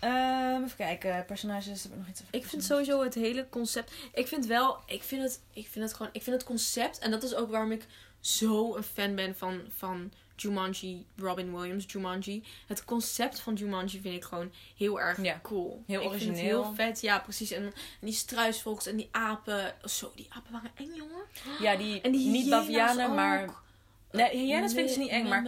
[0.00, 3.92] Ehm, even kijken, personages, heb ik nog iets over Ik vind sowieso het hele concept.
[4.14, 6.98] Ik vind wel, ik vind het, ik vind het gewoon, ik vind het concept.
[6.98, 7.86] En dat is ook waarom ik
[8.20, 12.42] zo een fan ben van, van Jumanji, Robin Williams, Jumanji.
[12.66, 15.40] Het concept van Jumanji vind ik gewoon heel erg Ja.
[15.42, 15.82] cool.
[15.86, 16.62] Heel Ik vind het origineel.
[16.64, 17.50] heel vet, ja, precies.
[17.50, 19.74] En, en die struisvogels en die apen.
[19.84, 21.22] Zo, die apen waren eng, jongen.
[21.60, 23.14] Ja, die, En die niet bavianen, ook.
[23.14, 23.48] maar...
[24.12, 25.46] Nee, hyena's vind ik ze niet eng, maar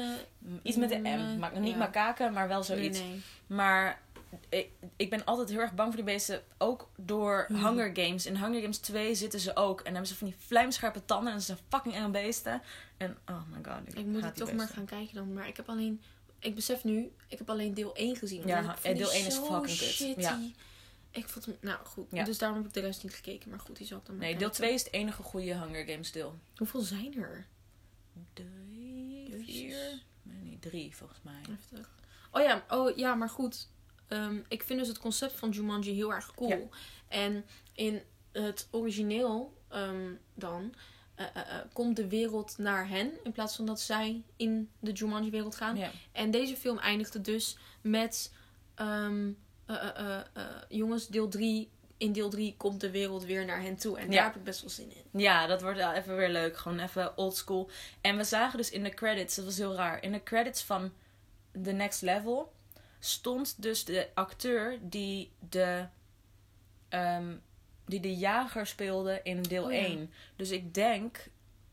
[0.63, 1.03] iets met de M.
[1.03, 1.77] Nee, Ma- niet ja.
[1.77, 2.99] makaken, maar wel zoiets.
[2.99, 3.23] nee.
[3.47, 4.03] Maar
[4.49, 6.43] ik, ik ben altijd heel erg bang voor die beesten.
[6.59, 7.67] Ook door Mhm.
[7.67, 8.27] Hunger Games.
[8.27, 9.79] In Hunger Games 2 zitten ze ook.
[9.79, 11.33] En dan hebben ze van die vlijmscherpe tanden.
[11.33, 12.63] En ze zijn fucking enge beesten.
[12.97, 13.89] En oh my god.
[13.89, 15.33] Ik, Ik moet het die toch maar gaan kijken dan.
[15.33, 16.01] Maar ik heb alleen...
[16.39, 18.47] Ik besef nu, ik heb alleen deel 1 gezien.
[18.47, 20.15] Ja, En vond deel die 1 is fucking kut.
[20.25, 20.41] Ja.
[21.11, 21.57] Ik vond hem...
[21.61, 22.07] Nou, goed.
[22.11, 22.25] Ja.
[22.25, 23.51] Dus daarom heb ik de rest niet gekeken.
[23.51, 24.65] Maar goed, die zal ik dan maar Nee, deel kijken.
[24.65, 26.35] 2 is het enige goede Hunger Games deel.
[26.57, 27.47] Hoeveel zijn er?
[28.33, 29.45] Drie, Jezus.
[29.47, 30.03] vier?
[30.23, 31.41] Nee, drie volgens mij.
[31.51, 31.91] Heftig.
[32.31, 33.69] Oh ja, oh, ja maar goed.
[34.09, 36.49] Ehm, ik vind dus het concept van Jumanji heel erg cool.
[36.51, 36.59] Ja.
[37.09, 38.03] En in
[38.33, 40.75] het origineel ehm, dan
[41.15, 44.93] eh, eh, eh, komt de wereld naar hen in plaats van dat zij in de
[44.93, 45.77] Jumanji-wereld gaan.
[45.77, 45.91] Ja.
[46.13, 48.33] En deze film eindigde dus met
[48.75, 49.31] ehm,
[49.67, 51.71] eh, eh, eh, eh, jongens, deel 3.
[52.05, 53.99] In deel 3 komt de wereld weer naar hen toe.
[53.99, 54.15] En Ja.
[54.17, 55.21] daar heb ik best wel zin in.
[55.21, 56.57] Ja, dat wordt wel even weer leuk.
[56.57, 57.71] Gewoon even old school.
[58.01, 60.03] En we zagen dus in de credits, dat was heel raar.
[60.03, 60.93] In de credits van
[61.63, 62.53] The Next Level
[62.99, 65.87] stond dus de acteur die de,
[66.89, 67.37] ehm,
[67.87, 69.79] die de jager speelde in deel Oh ja.
[69.79, 70.11] 1.
[70.37, 71.29] Dus ik denk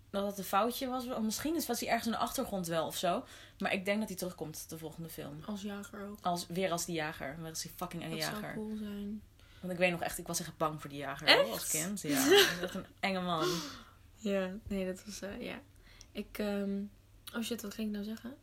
[0.10, 1.08] dat het een foutje was.
[1.10, 3.24] Of misschien is- was hij ergens in de achtergrond wel of zo.
[3.58, 5.42] Maar ik denk dat hij terugkomt de volgende film.
[5.46, 6.18] Als jager ook.
[6.22, 7.36] Als, weer als die jager.
[7.40, 8.54] Weer als die fucking enge Dat zou jager.
[8.54, 9.22] cool zijn.
[9.62, 11.28] Want ik weet nog echt, ik was echt bang voor die jager.
[11.28, 11.50] Echt?
[11.50, 12.02] Als kind.
[12.02, 12.28] Ja,
[12.62, 13.48] echt een enge man.
[14.16, 15.60] Ja, nee, dat was, eh, ja.
[16.12, 16.80] Ik, ehm,
[17.36, 18.36] oh shit, wat ging ik nou zeggen?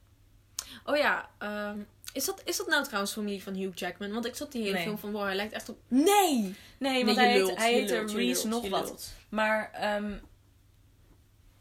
[0.85, 1.79] Oh ja, ehm,
[2.13, 4.13] is, dat, is dat nou trouwens familie van Hugh Jackman?
[4.13, 4.83] Want ik zat die hele Nee.
[4.83, 5.79] film van, wow, hij lijkt echt op...
[5.89, 6.55] Nee!
[6.79, 8.89] Nee, want hij, lult, heet, hij heette Reese lult, nog wat.
[8.89, 9.13] lult.
[9.29, 10.13] Maar, ehm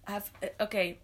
[0.03, 0.95] eh, oké.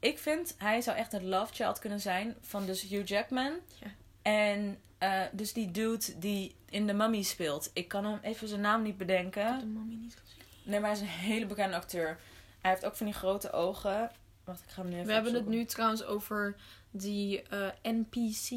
[0.00, 3.52] Ik vind, hij zou echt het love child kunnen zijn van dus Hugh Jackman.
[3.80, 3.86] Ja.
[4.22, 4.78] En
[5.12, 7.70] eh, dus die dude die in de Mummy speelt.
[7.72, 9.58] Ik kan hem even zijn naam niet Ik heb bedenken.
[9.58, 10.42] de mommy niet gezien.
[10.64, 12.20] Nee, maar hij is een hele bekende acteur.
[12.60, 14.10] Hij heeft ook van die grote ogen.
[14.44, 16.56] Wacht, ik ga hem nu even We hebben het nu trouwens over
[16.90, 18.48] die eh, NPC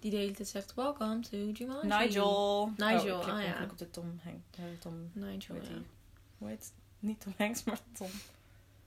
[0.00, 1.86] die de hele tijd zegt, welcome to Jumanji.
[1.88, 2.72] Nigel.
[2.76, 3.46] Nigel, oh, ik ah, ja.
[3.50, 4.58] ongeluk op de Tom Hanks.
[4.58, 5.74] eh, Tom, Nigel, hoe heet ja.
[5.74, 5.86] die?
[6.38, 8.10] Hoe heet Niet Tom Hanks, maar Tom.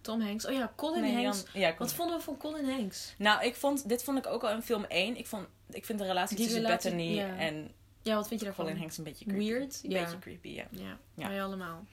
[0.02, 0.46] Tom Hanks.
[0.46, 1.44] Oh ja, Colin Nee, Hanks.
[1.54, 3.14] Jan- ja, Wat vonden we van Colin Hanks?
[3.18, 5.18] Nou, ik vond, dit vond ik ook al in film 1.
[5.18, 7.38] Ik, vond, ik vind de relatie Die tussen relatie, Bethany ja.
[7.38, 8.66] en Ja, wat vind je daarvan?
[8.66, 9.44] Colin Hanks een beetje creepy.
[9.50, 9.80] Weird?
[9.84, 10.04] Een Ja.
[10.04, 10.66] beetje creepy, ja.
[10.72, 11.28] Ja, Ja.
[11.28, 11.86] wij allemaal.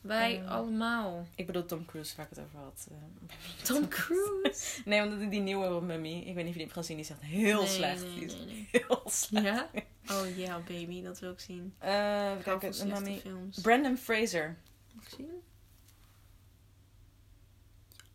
[0.00, 1.26] Wij Eh, allemaal.
[1.34, 2.88] Ik bedoel Tom Cruise, waar ik het over had.
[2.90, 3.34] eh.
[3.66, 4.82] Tom Cruise.
[4.84, 7.04] Nee, omdat ik die nieuwe Mummy, ik weet niet of je die hebt gezien, die
[7.04, 8.02] is echt heel Nee, slecht.
[8.02, 8.68] nee, die is nee, nee.
[8.70, 9.44] heel slecht.
[9.44, 9.68] Ja?
[10.10, 11.74] Oh ja, baby, dat wil ik zien.
[11.78, 13.18] Eh, van kijken, de Mummy.
[13.18, 13.60] films.
[13.60, 14.56] Brandon Fraser.
[14.94, 15.30] Mag ik zien?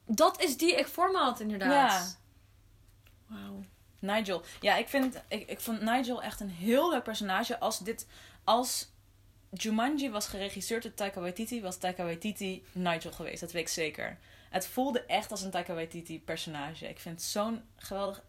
[0.06, 2.20] Dat is die ik voor me had, inderdaad.
[3.28, 3.64] Wauw.
[4.02, 4.42] Nigel.
[4.62, 7.60] Ja, ik vind, ik, ik vond Nigel echt een heel leuk personage.
[7.60, 8.08] Als dit,
[8.44, 8.90] als
[9.54, 13.40] Jumanji was geregisseerd door Taika Waititi, was Taika Waititi Nigel geweest.
[13.42, 14.18] Dat weet ik zeker.
[14.50, 16.90] Het voelde echt als een Taika Waititi personage.
[16.90, 18.24] Ik vind zo'n geweldig...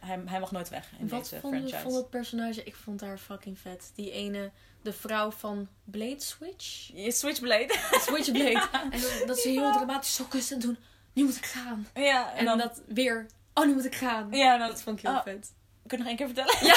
[0.00, 1.80] Hij, hij mag nooit weg in Wat deze vond franchise.
[1.82, 2.64] van het personage?
[2.64, 3.92] Ik vond haar fucking vet.
[3.94, 4.50] Die ene,
[4.82, 6.90] de vrouw van Blade Switch?
[6.94, 7.78] Je Switchblade.
[8.06, 8.68] Switchblade.
[8.90, 10.76] En dat ze heel dramatisch zo kussen en doen.
[11.12, 11.86] Nu moet ik gaan.
[11.94, 12.58] ja, En, dan...
[12.58, 13.26] dat weer.
[13.54, 14.28] Oh, nu moet ik gaan.
[14.30, 15.22] ja, dan, Dat vond ik heel Oh.
[15.22, 15.52] vet.
[15.86, 16.66] Kun je nog één keer vertellen?
[16.66, 16.76] Ja.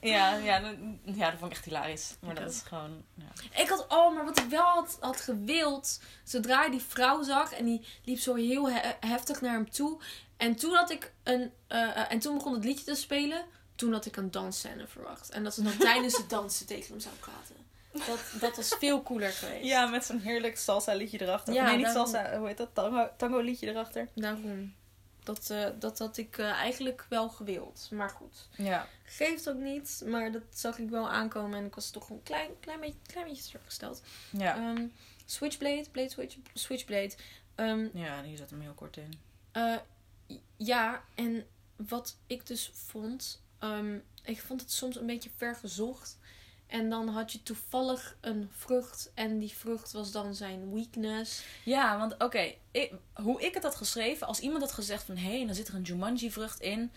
[0.16, 2.16] ja, ja, dan- ja, dat vond ik echt hilarisch.
[2.20, 2.50] Maar Ik dat ook.
[2.52, 3.04] is gewoon...
[3.14, 3.60] Ja.
[3.62, 6.00] Ik had, oh, maar wat ik wel had, had gewild.
[6.24, 10.00] Zodra ik die vrouw zag en die liep zo heel he- heftig naar hem toe.
[10.36, 11.52] En toen had ik een.
[11.66, 13.44] eh, eh, en toen begon het liedje te spelen.
[13.74, 15.30] Toen had ik een dansscène verwacht.
[15.30, 17.56] En dat ze dan tijdens het dansen tegen hem zou praten.
[18.06, 19.64] Dat, dat was veel cooler geweest.
[19.64, 21.54] Ja, met zo'n heerlijk salsa liedje erachter.
[21.54, 22.06] Ja, nee, niet daarom.
[22.06, 22.68] salsa, hoe heet dat?
[22.72, 24.08] Tango, tango liedje erachter.
[24.14, 24.74] Daarom.
[25.34, 27.88] Dat, eh, dat had ik eh, eigenlijk wel gewild.
[27.92, 28.48] Maar goed.
[28.56, 28.88] Ja.
[29.04, 30.02] Geeft ook niet.
[30.06, 31.58] Maar dat zag ik wel aankomen.
[31.58, 34.02] En ik was toch een klein, klein, beetje, klein beetje teruggesteld.
[34.30, 34.56] Ja.
[34.56, 34.86] Ehm,
[35.24, 35.84] Switchblade.
[35.90, 37.14] Blade Switch, Switchblade.
[37.54, 39.12] Ehm, ja, hier zat hem heel kort in.
[39.52, 39.76] Eh,
[40.56, 46.18] ja, en wat ik dus vond, ehm, ik vond het soms een beetje vergezocht.
[46.68, 51.44] En dan had je toevallig een vrucht en die vrucht was dan zijn weakness.
[51.64, 52.54] Ja, want oké,
[53.14, 55.74] hoe ik het had geschreven, als iemand had gezegd van hé, hey, dan zit er
[55.74, 56.92] een Jumanji-vrucht in,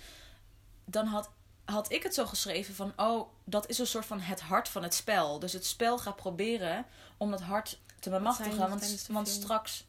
[0.86, 1.29] dan had,
[1.65, 4.84] had ik het zo geschreven van oh, dat is een soort van het hart van
[4.84, 5.39] het spel.
[5.39, 6.86] Dus het spel gaat proberen
[7.17, 9.86] om dat hart te bemachtigen, want, want straks,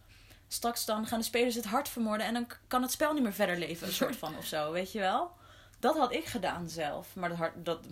[0.49, 3.33] straks dan gaan de spelers het hart vermoorden en dan kan het spel niet meer
[3.33, 5.41] verder leven, een soort van of zo, weet je wel?
[5.83, 7.87] Dat had ik gedaan zelf, maar dat dat,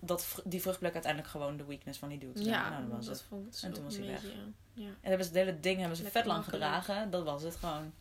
[0.00, 2.44] dat, die vrucht bleek uiteindelijk gewoon de weakness van die dude.
[2.44, 3.24] Ja, nou, dat was dat het.
[3.28, 4.22] vond En toen was hij weg.
[4.22, 4.36] beetje,
[4.72, 4.86] ja.
[4.86, 6.72] En hebben ze het hele ding hebben ze Lekker vet lang makkelijk.
[6.74, 7.10] gedragen.
[7.10, 7.92] Dat was het gewoon.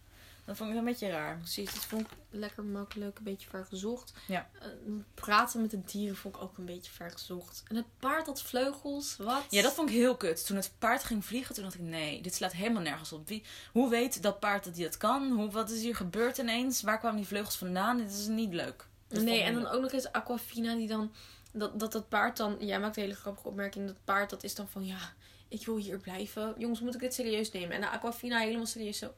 [0.46, 1.38] Dat vond ik een beetje raar.
[1.38, 4.14] Precies, dat vond ik lekker makkelijk, een beetje vergezocht.
[4.28, 4.50] Ja.
[4.62, 4.68] Eh,
[5.14, 7.64] praten met de dieren vond ik ook een beetje vergezocht.
[7.68, 9.44] En het paard had vleugels, wat?
[9.50, 10.46] Ja, dat vond ik heel kut.
[10.46, 13.28] Toen het paard ging vliegen, toen dacht ik, nee, dit slaat helemaal nergens op.
[13.28, 15.32] Wie, hoe weet dat paard dat hij dat kan?
[15.32, 16.82] Hoe, wat is hier gebeurd ineens?
[16.82, 17.98] Waar kwamen die vleugels vandaan?
[17.98, 18.88] Dit is niet leuk.
[19.08, 21.14] Dat nee, en dan ook nog eens Aquafina die dan...
[21.52, 22.58] Dat, dat dat paard dan...
[22.60, 23.88] Jij maakt een hele grappige opmerking.
[23.88, 24.86] Dat paard dat is dan van...
[24.86, 25.14] Ja,
[25.48, 26.54] ik wil hier blijven.
[26.58, 27.72] Jongens, moet ik dit serieus nemen?
[27.72, 29.14] En de Aquafina helemaal serieus zo...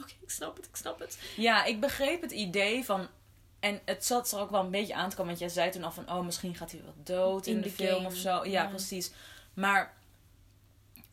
[0.00, 1.18] Oké, ik snap het, ik snap het.
[1.36, 3.08] Ja, ik begreep het idee van.
[3.60, 5.30] En het zat er ook wel een beetje aan te komen.
[5.30, 6.10] Want jij zei toen al van.
[6.10, 8.30] Oh, misschien gaat hij wel dood in, In de, de film of zo.
[8.30, 8.66] Ja, ja.
[8.66, 9.10] precies.
[9.54, 9.94] Maar.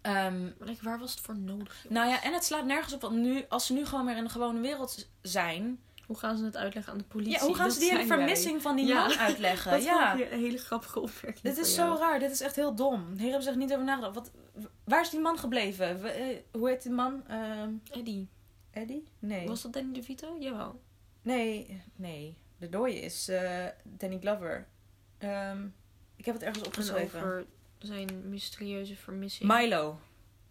[0.02, 1.74] ehm, Maar waar was het voor nodig?
[1.84, 1.90] jongens?
[1.90, 3.02] nou ja, en het slaat nergens op.
[3.02, 5.80] Want nu, als ze nu gewoon weer in de gewone wereld zijn.
[6.14, 7.34] Hoe gaan ze het uitleggen aan de politie?
[7.34, 8.28] Ja, hoe gaan Dat ze die hele zijn wij.
[8.28, 9.08] vermissing van die Ja.
[9.08, 9.72] man uitleggen?
[9.76, 10.14] Dat ja.
[10.14, 11.42] een hele grappige opmerking.
[11.42, 11.96] Dit is jou.
[11.98, 12.20] zo raar.
[12.20, 13.08] Dit is echt heel dom.
[13.12, 14.14] Hier hebben ze echt niet over nagedacht.
[14.16, 14.32] Wat,
[14.84, 16.04] waar is die man gebleven?
[16.16, 17.24] Eh, hoe heet die man?
[17.28, 18.28] Ehm, Eddie.
[18.72, 19.04] Eddie?
[19.20, 19.48] Nee.
[19.48, 20.36] Was dat Danny DeVito?
[20.40, 20.82] Jawel.
[21.22, 22.38] Nee, nee.
[22.58, 24.68] De dooie is eh, Danny Glover.
[25.18, 25.66] Ehm,
[26.16, 27.20] ik heb het ergens En opgeschreven.
[27.20, 27.46] over
[27.78, 29.52] zijn mysterieuze vermissing.
[29.54, 30.00] Milo.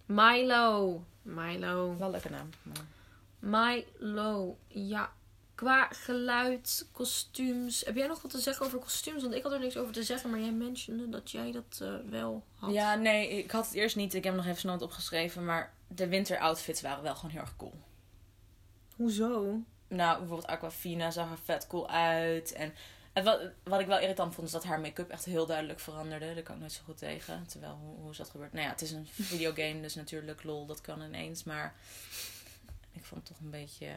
[0.07, 1.05] Milo.
[1.23, 1.97] Milo.
[1.97, 2.49] Wel een leuke naam.
[3.39, 4.59] Milo.
[4.69, 5.13] Ja.
[5.63, 7.85] Qua geluid, kostuums.
[7.85, 9.23] Heb jij nog wat te zeggen over kostuums?
[9.23, 11.95] Want ik had er niks over te zeggen, maar jij mentionde dat jij dat eh,
[12.11, 12.73] wel had.
[12.73, 14.15] Ja, nee, ik had het eerst niet.
[14.15, 15.45] Ik heb hem nog even snel opgeschreven.
[15.45, 17.75] Maar de winteroutfits waren wel gewoon heel erg cool.
[18.97, 19.61] Hoezo?
[19.89, 22.53] Nou, bijvoorbeeld Aquafina zag er vet cool uit.
[22.53, 22.75] En
[23.13, 26.35] het, wat, wat ik wel irritant vond, is dat haar make-up echt heel duidelijk veranderde.
[26.35, 27.47] Daar kan ik nooit zo goed tegen.
[27.47, 28.53] Terwijl, hoe, hoe is dat gebeurd?
[28.53, 31.45] Nou ja, het is een videogame, dus natuurlijk, lol, dat kan ineens.
[31.45, 31.75] Maar
[32.93, 33.89] ik vond het toch een beetje...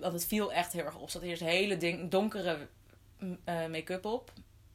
[0.00, 1.10] Want het viel echt heel erg op.
[1.10, 2.68] Zat eerst hele ding, donkere
[3.18, 4.32] mm, eh, make-up op.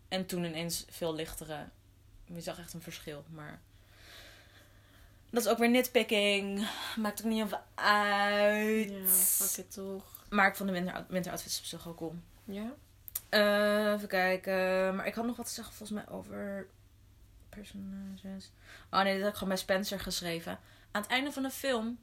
[0.08, 1.66] En toen ineens veel lichtere.
[2.26, 3.62] Je zag echt een verschil, maar...
[5.30, 6.68] Dat is ook weer nitpicking.
[6.98, 8.90] Maakt ook niet veel uit.
[8.90, 10.24] Ja, fuck it toch.
[10.30, 12.16] Maar ik vond de winter, winteroutfits op zich wel cool.
[12.46, 12.74] Ja?
[13.30, 14.96] Eh, even kijken.
[14.96, 16.68] Maar ik had nog wat te zeggen volgens mij over
[17.50, 18.52] personages.
[18.92, 20.60] Oh nee, dat heb ik gewoon bij Spencer geschreven.
[20.92, 21.98] Aan het einde van de film...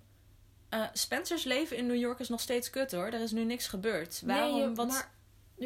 [0.72, 3.06] eh, Spencer's leven in New York is nog steeds kut hoor.
[3.06, 4.22] Er is nu niks gebeurd.
[4.24, 4.58] Waarom?
[4.58, 4.86] Nee, wat...
[4.86, 5.10] maar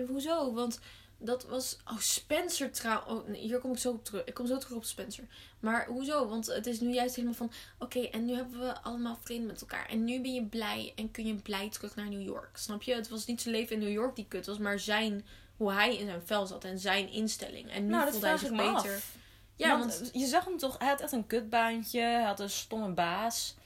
[0.07, 0.53] hoezo?
[0.53, 0.81] Want
[1.19, 1.79] dat was...
[1.85, 3.03] Oh, Spencer trouw...
[3.07, 4.25] Oh, nee, hier kom ik zo op terug.
[4.25, 5.25] Ik kom zo terug op Spencer.
[5.61, 6.29] Maar hoezo?
[6.29, 7.53] Want het is nu juist helemaal van...
[7.79, 9.89] Oké, en nu hebben we allemaal vrede met elkaar.
[9.89, 12.57] En nu ben je blij en kun je blij terug naar New York.
[12.57, 12.95] Snap je?
[12.95, 15.27] Het was niet zijn leven in New York die kut was, maar zijn...
[15.57, 17.71] Hoe hij in zijn vel zat en zijn instelling.
[17.71, 18.95] En nu nou, voelde hij zich beter.
[18.95, 19.17] af.
[19.57, 20.11] Ja, want, want...
[20.13, 20.79] je zag hem toch...
[20.79, 22.01] Hij had echt een kutbaantje.
[22.01, 23.57] Hij had een stomme baas.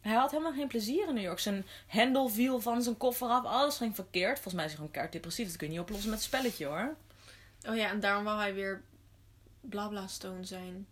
[0.00, 1.38] Hij had helemaal geen plezier in New York.
[1.38, 3.44] Zijn hendel viel van zijn koffer af.
[3.44, 4.32] Alles ging verkeerd.
[4.34, 5.46] Volgens mij is hij gewoon keihard depressief.
[5.48, 6.96] Dat kun je niet oplossen met een spelletje hoor.
[7.68, 8.82] Oh ja, en daarom wou hij weer
[9.60, 10.86] Blabla Stone zijn.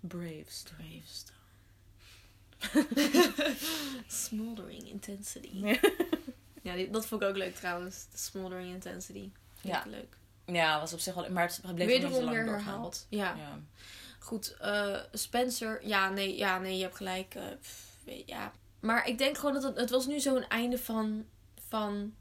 [0.00, 0.72] Bravest.
[0.76, 1.30] Bravestone.
[4.06, 5.50] Smoldering Intensity.
[5.66, 5.78] Ja.
[6.62, 8.06] Ja, die, dat vond ik ook leuk trouwens.
[8.12, 9.30] De Smoldering Intensity.
[9.54, 9.78] Vind Ja.
[9.84, 10.16] ik leuk.
[10.46, 11.30] Ja, was op zich wel...
[11.30, 12.64] Maar het bleef nog niet zo lang weer doorgaan.
[12.64, 13.06] herhaald.
[13.08, 13.34] Ja.
[13.36, 13.58] Ja.
[14.18, 15.86] Goed, eh, Spencer.
[15.86, 17.34] Ja nee, ja, nee, je hebt gelijk.
[17.34, 17.42] eh,
[18.04, 18.52] weet- ja.
[18.80, 21.26] Maar ik denk gewoon dat het, het was nu zo'n einde van...
[21.68, 22.14] van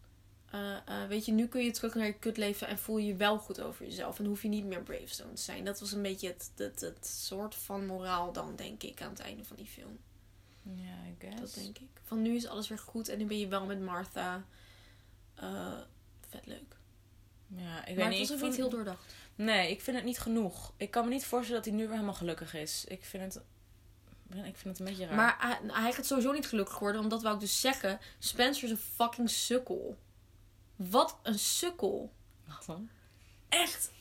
[0.52, 3.16] eh, eh, weet je, nu kun je terug naar je kutleven en voel je je
[3.16, 4.20] wel goed over jezelf.
[4.20, 5.66] En hoef je niet meer Bravestone te zijn.
[5.66, 9.20] Dat was een beetje het, het, het soort van moraal dan, denk ik, aan het
[9.20, 10.00] einde van die film.
[10.64, 11.40] Ja, I guess.
[11.40, 12.02] Dat denk ik.
[12.04, 14.46] Van nu is alles weer goed en nu ben je wel met Martha.
[15.36, 15.80] Eh,
[16.30, 16.76] vet leuk.
[17.48, 18.20] Ja, ik weet maar niet.
[18.20, 19.14] het was ik ook niet heel doordacht.
[19.36, 20.74] Nee, ik vind het niet genoeg.
[20.78, 22.86] Ik kan me niet voorstellen dat hij nu weer helemaal gelukkig is.
[22.86, 23.44] Ik vind het...
[24.36, 25.16] Ik vind het een beetje raar.
[25.16, 28.70] Maar hij, hij gaat sowieso niet gelukkig worden, omdat wou ik dus zeggen: Spencer is
[28.70, 29.98] een fucking sukkel.
[30.76, 32.12] Wat een sukkel.
[32.66, 32.90] Dan.
[33.50, 33.92] Echt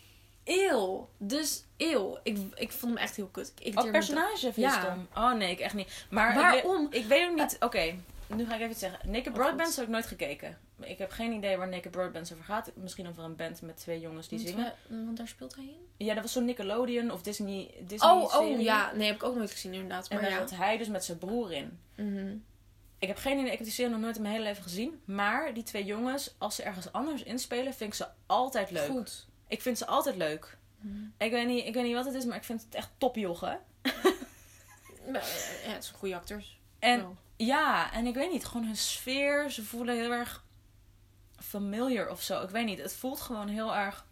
[0.45, 1.09] eeuw.
[1.19, 2.19] Dus eeuw.
[2.23, 3.53] Ik, ik vond hem echt heel kut.
[3.59, 4.97] Ik Oh, personage vind je Ja.
[5.15, 6.07] Oh nee, ik echt niet.
[6.11, 6.85] Maar Waarom?
[6.85, 7.57] Ik weet, ik weet ook niet...
[7.61, 7.95] Oké,
[8.27, 9.11] nu ga ik even iets zeggen.
[9.11, 10.59] Naked Broadband heb ik nooit gekeken.
[10.83, 12.71] Ik heb geen idee waar Naked Broadband over gaat.
[12.75, 14.75] Misschien over een band met twee jongens die Want zingen.
[14.89, 16.07] we- Want daar speelt hij in.
[16.07, 18.93] Ja, dat was zo'n Nickelodeon of Disney, Disney Oh, oh ja.
[18.93, 20.09] Nee, heb ik ook nooit gezien inderdaad.
[20.09, 20.47] En Maar daar ja.
[20.47, 21.79] zat hij dus met zijn broer in.
[21.97, 22.37] Mhm.
[22.99, 25.01] Ik heb geen idee, ik heb die serie nog nooit in mijn hele leven gezien.
[25.05, 28.89] Maar die twee jongens, als ze ergens anders inspelen, vind ik ze altijd leuk.
[28.91, 29.27] Goed.
[29.49, 30.59] Ik vind ze altijd leuk.
[30.81, 30.97] Mhm.
[31.19, 33.61] Ik weet, niet, ik weet niet wat het is, maar ik vind het echt topjochen.
[33.83, 33.93] Eh,
[35.13, 35.21] Ja,
[35.73, 36.59] het zijn goede acteurs.
[36.79, 40.45] En ja, en ik weet niet, gewoon hun sfeer, ze voelen heel erg
[41.41, 42.43] familiar of zo.
[42.43, 44.07] Ik weet niet, het voelt gewoon heel erg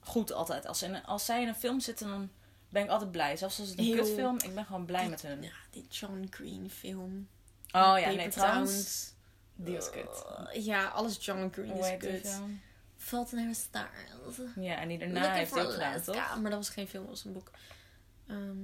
[0.00, 0.66] goed altijd.
[0.66, 2.30] Als, ze in, als zij in een film zitten, dan
[2.68, 3.36] ben ik altijd blij.
[3.36, 5.42] Zelfs als het een Heel- kutfilm, ik ben gewoon blij met hun.
[5.42, 7.28] Ja, die John Green film.
[7.66, 9.12] Oh ja, Paper nee, trouwens,
[9.54, 10.24] die was kut.
[10.54, 12.40] Uh, ja, alles John Green is kut.
[12.96, 13.88] Fault in Our Stars.
[14.54, 16.16] Ja, en die daarna heeft ook gedaan, toch?
[16.40, 17.50] Maar dat was geen film, dat was een boek.
[18.26, 18.58] Ehm,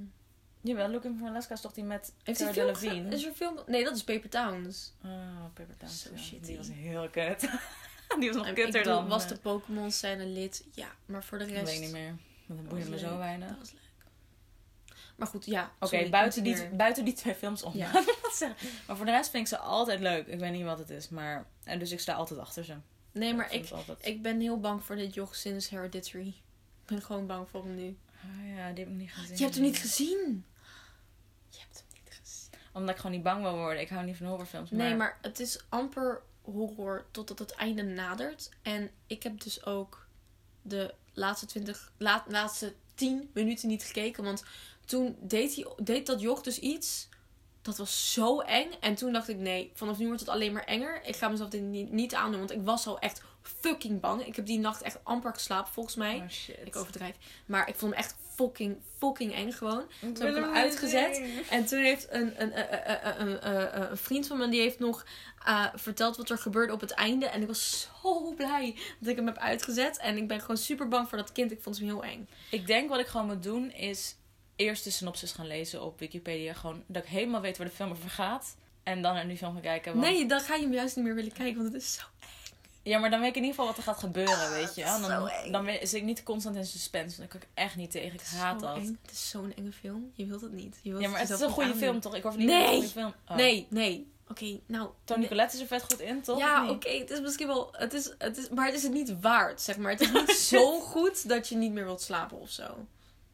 [0.68, 3.14] Jawel, Looking for Alaska is toch die met heeft Cara Delevingne?
[3.14, 3.58] Is er film?
[3.66, 4.92] Nee, dat is Paper Towns.
[5.04, 6.00] Oh, Paper Towns.
[6.00, 6.18] So ja.
[6.18, 6.46] shitty.
[6.46, 7.40] Die was heel kut.
[8.20, 9.08] die was nog Ik kutter dan...
[9.08, 10.64] was eh, de Pokémon scène lid?
[10.74, 11.64] Ja, maar voor de Ik rest...
[11.64, 12.16] weet niet meer.
[12.46, 13.48] Want dat boeide me zo weinig.
[13.48, 13.80] Dat was leuk.
[15.16, 15.72] Maar goed, ja.
[15.80, 17.76] Oké, buiten, die, buiten die twee films om.
[17.76, 17.92] Ja.
[18.86, 20.26] maar voor de rest vind ik ze altijd leuk.
[20.26, 21.46] Ik weet niet wat het is, maar...
[21.64, 22.74] En dus ik sta altijd achter ze.
[23.12, 24.06] Nee, maar ik, altijd...
[24.06, 26.28] ik ben heel bang voor dit joch sinds Hereditary.
[26.28, 27.96] Ik ben gewoon bang voor hem nu.
[28.22, 29.36] Ah, ja, die heb ik niet gezien.
[29.36, 30.44] Je hebt hem niet gezien.
[31.48, 32.60] Je hebt hem niet gezien.
[32.78, 33.82] Omdat ik gewoon niet bang wil worden.
[33.82, 34.70] Ik hou niet van horrorfilms.
[34.70, 38.50] Nee, maar het is amper horror totdat het einde nadert.
[38.62, 40.06] En ik heb dus ook
[40.62, 44.24] de laatste 20, la, laatste 10 minuten niet gekeken.
[44.24, 44.44] Want
[44.84, 47.08] toen deed, hij, deed dat joch dus iets.
[47.62, 48.70] Dat was zo eng.
[48.80, 51.04] En toen dacht ik, nee, vanaf nu wordt het alleen maar enger.
[51.04, 52.38] Ik ga mezelf dit niet, niet aandoen.
[52.38, 54.26] Want ik was al echt fucking bang.
[54.26, 56.16] Ik heb die nacht echt amper geslapen, volgens mij.
[56.16, 56.58] Oh shit.
[56.64, 57.16] Ik overdrijf.
[57.46, 59.84] Maar ik vond hem echt fucking, fucking eng gewoon.
[60.00, 61.20] Toen heb ik hem uitgezet.
[61.50, 63.48] En toen heeft een, een, een, een, een,
[63.82, 65.04] een- een vriend van me, die heeft nog
[65.44, 67.26] eh, verteld wat er gebeurde op het einde.
[67.26, 69.98] En ik was zo blij dat ik hem heb uitgezet.
[69.98, 71.50] En ik ben gewoon super bang voor dat kind.
[71.52, 72.28] Ik vond hem heel eng.
[72.50, 74.16] Ik denk wat ik gewoon moet doen is
[74.56, 76.52] eerst de synopsis gaan lezen op Wikipedia.
[76.52, 78.56] Gewoon dat ik helemaal weet waar de film over gaat.
[78.82, 79.92] En dan naar die film gaan kijken.
[79.96, 82.02] want- Nee, dan ga je hem juist niet meer willen kijken, want het is zo
[82.88, 84.84] Ja, maar dan weet ik in ieder geval wat er gaat gebeuren, weet je.
[84.84, 85.52] Dan, eng.
[85.52, 87.18] dan ben- zit ik niet constant in suspense.
[87.18, 88.12] Dan kan ik echt niet tegen.
[88.14, 88.76] Ik haat dat.
[88.76, 88.98] eng.
[89.02, 90.10] Het is zo'n enge film.
[90.14, 90.76] Je wilt het niet.
[90.82, 92.14] Je wilt Ja, maar het is jezelf een goede film, toch?
[92.14, 92.66] Ik hoef niet Nee.
[92.66, 93.12] een goede film.
[93.28, 93.36] Oh.
[93.36, 94.12] Nee, nee.
[94.28, 94.88] Oké, nou.
[95.04, 95.28] Tony nee.
[95.28, 96.38] Collette is er vet goed in, toch?
[96.38, 97.68] Ja, oké, het is misschien wel.
[97.72, 99.90] Het is, het is, maar het is het niet waard, zeg maar.
[99.90, 102.86] Het is niet zo goed dat je niet meer wilt slapen of zo.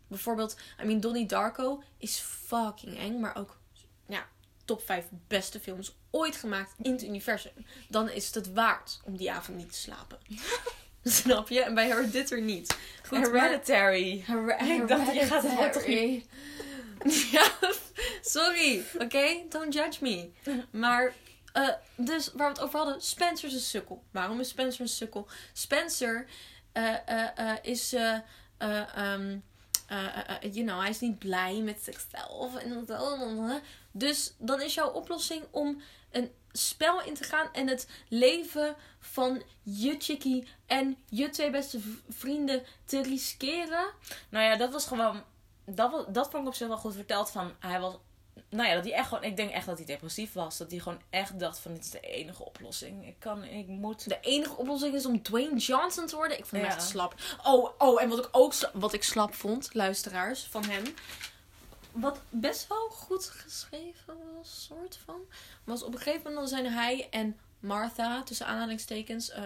[0.07, 3.57] Bijvoorbeeld, I mean, Donnie Darko is fucking eng, maar ook
[4.65, 7.53] top 5 beste films ooit gemaakt in het universum.
[7.89, 10.19] Dan is het het waard om die avond niet te slapen.
[11.05, 11.63] Snap je?
[11.63, 12.77] En bij Hereditary niet.
[13.07, 14.23] Goed, maar- Hereditary.
[14.27, 16.27] Her- Ik dacht, je gaat het woord toch Hereditary.
[17.33, 17.51] Ja,
[18.23, 18.83] sorry.
[18.99, 20.31] Oké, don't judge me.
[20.71, 21.13] Maar,
[21.53, 24.03] eh, dus waar we het over hadden, Spencer is een sukkel.
[24.11, 25.29] Waarom is Spencer een sukkel?
[25.53, 26.27] Spencer
[26.73, 28.13] eh, eh, is, eh,
[28.59, 29.39] eh, ehm,
[29.89, 32.57] eh, eh, eh, you know, hij is niet blij met zichzelf.
[32.57, 33.63] En dat-
[33.97, 39.43] dus dan is jouw oplossing om een spel in te gaan en het leven van
[39.63, 43.87] je chickie en je twee beste vrienden te riskeren.
[44.29, 45.23] Nou ja, dat was gewoon...
[45.67, 47.53] Dat, was, dat vond ik op zich wel goed verteld van...
[47.59, 47.95] Hij was...
[48.49, 49.25] Nou ja, dat hij echt gewoon...
[49.25, 50.57] Ik denk echt dat hij depressief was.
[50.57, 51.73] Dat hij gewoon echt dacht van...
[51.75, 53.07] Dit is de enige oplossing.
[53.07, 53.45] Ik kan...
[53.45, 54.09] Ik moet...
[54.09, 56.39] De enige oplossing is om Dwayne Johnson te worden.
[56.39, 56.77] Ik vond hem Ja.
[56.77, 57.15] echt slap.
[57.45, 60.85] Oh, oh, en wat ik ook wat ik slap vond, luisteraars, van hem.
[61.95, 65.21] Wat best wel goed geschreven was, soort van.
[65.65, 69.45] Was op een gegeven moment dan zijn hij en Martha, tussen aanhalingstekens, eh,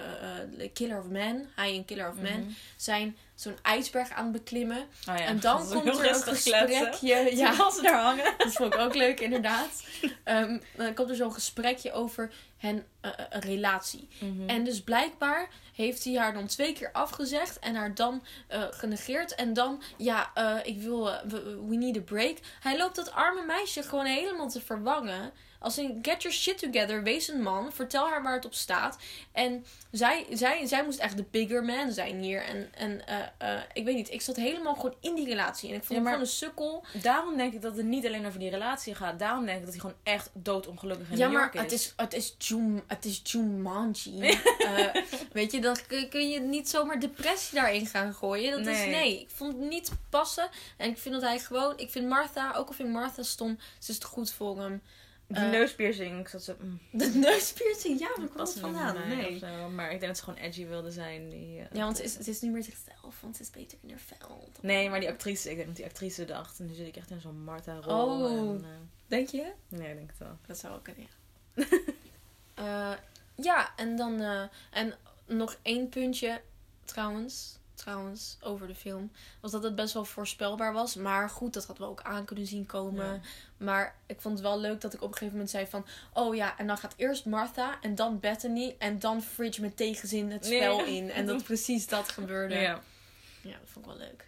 [0.73, 2.51] Killer of Man, hij en Killer of Man, Mhm.
[2.77, 4.79] zijn zo'n ijsberg aan het beklimmen.
[4.79, 6.33] Oh ja, en dan komt er een kletsen.
[6.35, 7.37] gesprekje.
[7.37, 8.35] Ja, Terwijl ze daar hangen.
[8.39, 9.85] dat vond ik ook leuk, inderdaad.
[10.25, 14.09] Ehm, dan komt er zo'n gesprekje over hen, eh, eh, een relatie.
[14.19, 14.49] Mhm.
[14.49, 19.35] En dus blijkbaar heeft hij haar dan twee keer afgezegd en haar dan eh, genegeerd.
[19.35, 22.37] En dan, ja, ik wil, we, we need a break.
[22.61, 25.33] Hij loopt dat arme meisje gewoon helemaal te verwangen.
[25.59, 28.99] Als in, get your shit together, wees een man, vertel haar waar het op staat.
[29.33, 32.43] En zij, zij, zij moest echt de bigger man zijn hier.
[32.43, 33.03] En, en
[33.39, 35.69] eh, ik weet niet, ik zat helemaal gewoon in die relatie.
[35.69, 36.85] En ik vond Ja, hem maar- gewoon een sukkel.
[37.03, 39.19] Daarom denk ik dat het niet alleen over die relatie gaat.
[39.19, 41.61] Daarom denk ik dat hij gewoon echt doodongelukkig in Ja, New maar York is.
[41.61, 44.21] het is, het is, Jum, het is Jumanji.
[44.59, 45.77] Eh, weet je, dan
[46.11, 48.51] kun je niet zomaar depressie daarin gaan gooien.
[48.51, 48.89] Dat is, Nee.
[48.91, 50.49] nee, ik vond het niet passen.
[50.77, 51.73] En ik vind dat hij gewoon...
[51.79, 54.83] Ik vind Martha, ook al vind ik Martha stom, ze is het goed voor hem.
[55.29, 56.21] Die eh, neuspiercing.
[56.21, 56.55] Ik zat zo...
[56.61, 59.09] mm, De neuspiercing, ja, waar komt past het vandaan?
[59.09, 59.39] Nee.
[59.39, 59.69] zo.
[59.71, 61.29] Maar ik denk dat ze gewoon edgy wilde zijn.
[61.29, 63.79] Die, eh, Ja, want het is, het is niet meer zichzelf, want ze is beter
[63.83, 64.49] in haar vel.
[64.61, 65.51] Nee, maar die actrice.
[65.51, 66.59] Ik denk dat die actrice dacht.
[66.61, 68.23] En nu zit ik echt in zo'n Martha-rol.
[68.25, 68.51] Oh.
[68.51, 68.71] En, eh,
[69.07, 69.53] Denk je?
[69.69, 70.37] nee, ik denk het wel.
[70.47, 71.07] Dat zou ook kunnen,
[71.55, 72.99] ja.
[73.35, 74.21] Ja, en dan...
[74.71, 74.95] en
[75.27, 76.41] nog één puntje,
[76.85, 77.58] trouwens...
[77.79, 79.11] Trouwens, over de film.
[79.41, 80.95] Was dat het best wel voorspelbaar was.
[80.95, 83.07] Maar goed, dat hadden we ook aan kunnen zien komen.
[83.07, 83.21] Ja.
[83.57, 85.87] Maar ik vond het wel leuk dat ik op een gegeven moment zei van...
[86.13, 88.75] Oh ja, en dan gaat eerst Martha en dan Bethany...
[88.79, 90.97] En dan Fridge met tegenzin het spel Nee.
[90.97, 91.11] in.
[91.11, 92.55] En dat precies dat gebeurde.
[92.55, 92.81] Ja.
[93.43, 93.59] Ja.
[93.59, 94.27] dat vond ik wel leuk.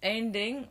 [0.00, 0.68] Eén ding.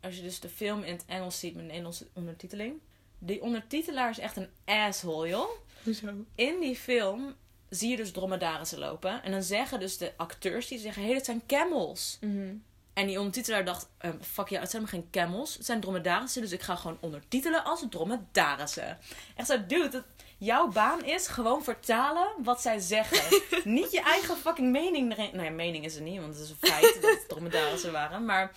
[0.00, 2.80] Als je dus de film in het Engels ziet met een Nederlandse ondertiteling.
[3.18, 5.48] Die ondertitelaar is echt een asshole, joh.
[5.82, 6.24] Hoezo?
[6.34, 7.34] In die film
[7.68, 9.22] zie je dus dromedarissen lopen.
[9.22, 11.02] En dan zeggen dus de acteurs, die zeggen...
[11.02, 12.18] Hé, hey, dat zijn camels.
[12.20, 12.54] Mhm.
[12.92, 13.88] En die ondertitelaar dacht...
[13.98, 15.54] ehm, fuck ja, het zijn maar geen camels.
[15.54, 16.42] Het zijn dromedarissen.
[16.42, 18.98] Dus ik ga gewoon ondertitelen als dromedarissen.
[19.36, 19.88] Echt zo, dude...
[19.88, 20.04] Dat,
[20.38, 23.42] jouw baan is gewoon vertalen wat zij zeggen.
[23.64, 25.30] niet je eigen fucking mening erin...
[25.32, 26.20] Nee, mening is er niet.
[26.20, 28.24] Want het is een feit dat het dromedarissen waren.
[28.24, 28.52] Maar...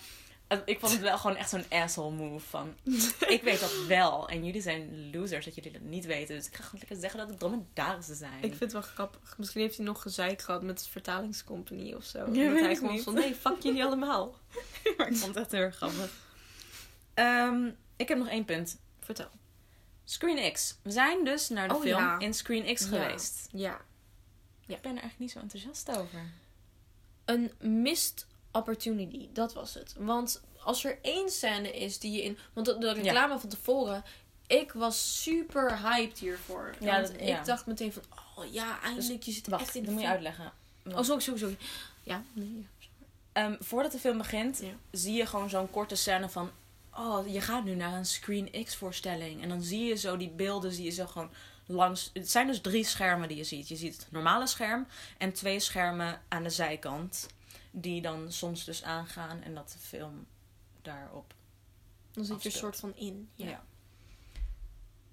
[0.64, 2.74] Ik vond het wel gewoon echt zo'n asshole move van...
[3.28, 4.28] Ik weet dat wel.
[4.28, 6.36] En jullie zijn losers dat jullie dat niet weten.
[6.36, 8.36] Dus ik ga gewoon lekker zeggen dat het dromedarissen zijn.
[8.36, 9.38] Ik vind het wel grappig.
[9.38, 12.18] Misschien heeft hij nog gezeik gehad met de vertalingscompagnie of zo.
[12.32, 14.34] Ja, dat hij gewoon van, nee, fuck jullie allemaal.
[14.96, 16.12] Maar ik vond het echt heel erg grappig.
[17.14, 18.78] Ehm, ik heb nog één punt.
[19.00, 19.28] Vertel.
[20.04, 20.76] Screen X.
[20.82, 22.18] We zijn dus naar de Oh, film ja.
[22.18, 22.88] in Screen X Ja.
[22.88, 23.48] geweest.
[23.52, 23.80] Ja.
[24.66, 24.76] Ja.
[24.76, 26.32] Ik ben er eigenlijk niet zo enthousiast over.
[27.24, 29.94] Een missed opportunity, dat was het.
[29.98, 32.38] Want als er één scène is die je in...
[32.52, 34.04] Want de, de reclame van tevoren...
[34.46, 36.74] Ik was super hyped hiervoor.
[36.80, 37.38] Ja, want dat- ja.
[37.38, 38.02] ik dacht meteen van...
[38.36, 39.22] Oh ja, eindelijk.
[39.22, 40.52] je zit Wacht, echt in de moet je uitleggen.
[40.86, 41.56] Oh, sorry, sorry, sorry.
[42.02, 42.66] Ja, nee.
[43.32, 46.50] Ehm, voordat de film begint, zie je gewoon zo'n korte scène van...
[46.96, 49.42] Oh, je gaat nu naar een Screen X voorstelling.
[49.42, 51.30] En dan zie je zo die beelden, zie je zo gewoon
[51.66, 52.10] langs...
[52.12, 53.68] Het zijn dus drie schermen die je ziet.
[53.68, 54.86] Je ziet het normale scherm
[55.18, 57.26] en twee schermen aan de zijkant.
[57.70, 60.26] Die dan soms dus aangaan en dat de film
[60.82, 61.34] daarop...
[62.12, 62.74] Dan zit je er Afspeelt.
[62.74, 63.28] soort van in.
[63.34, 63.46] Ja.
[63.48, 63.62] Ja.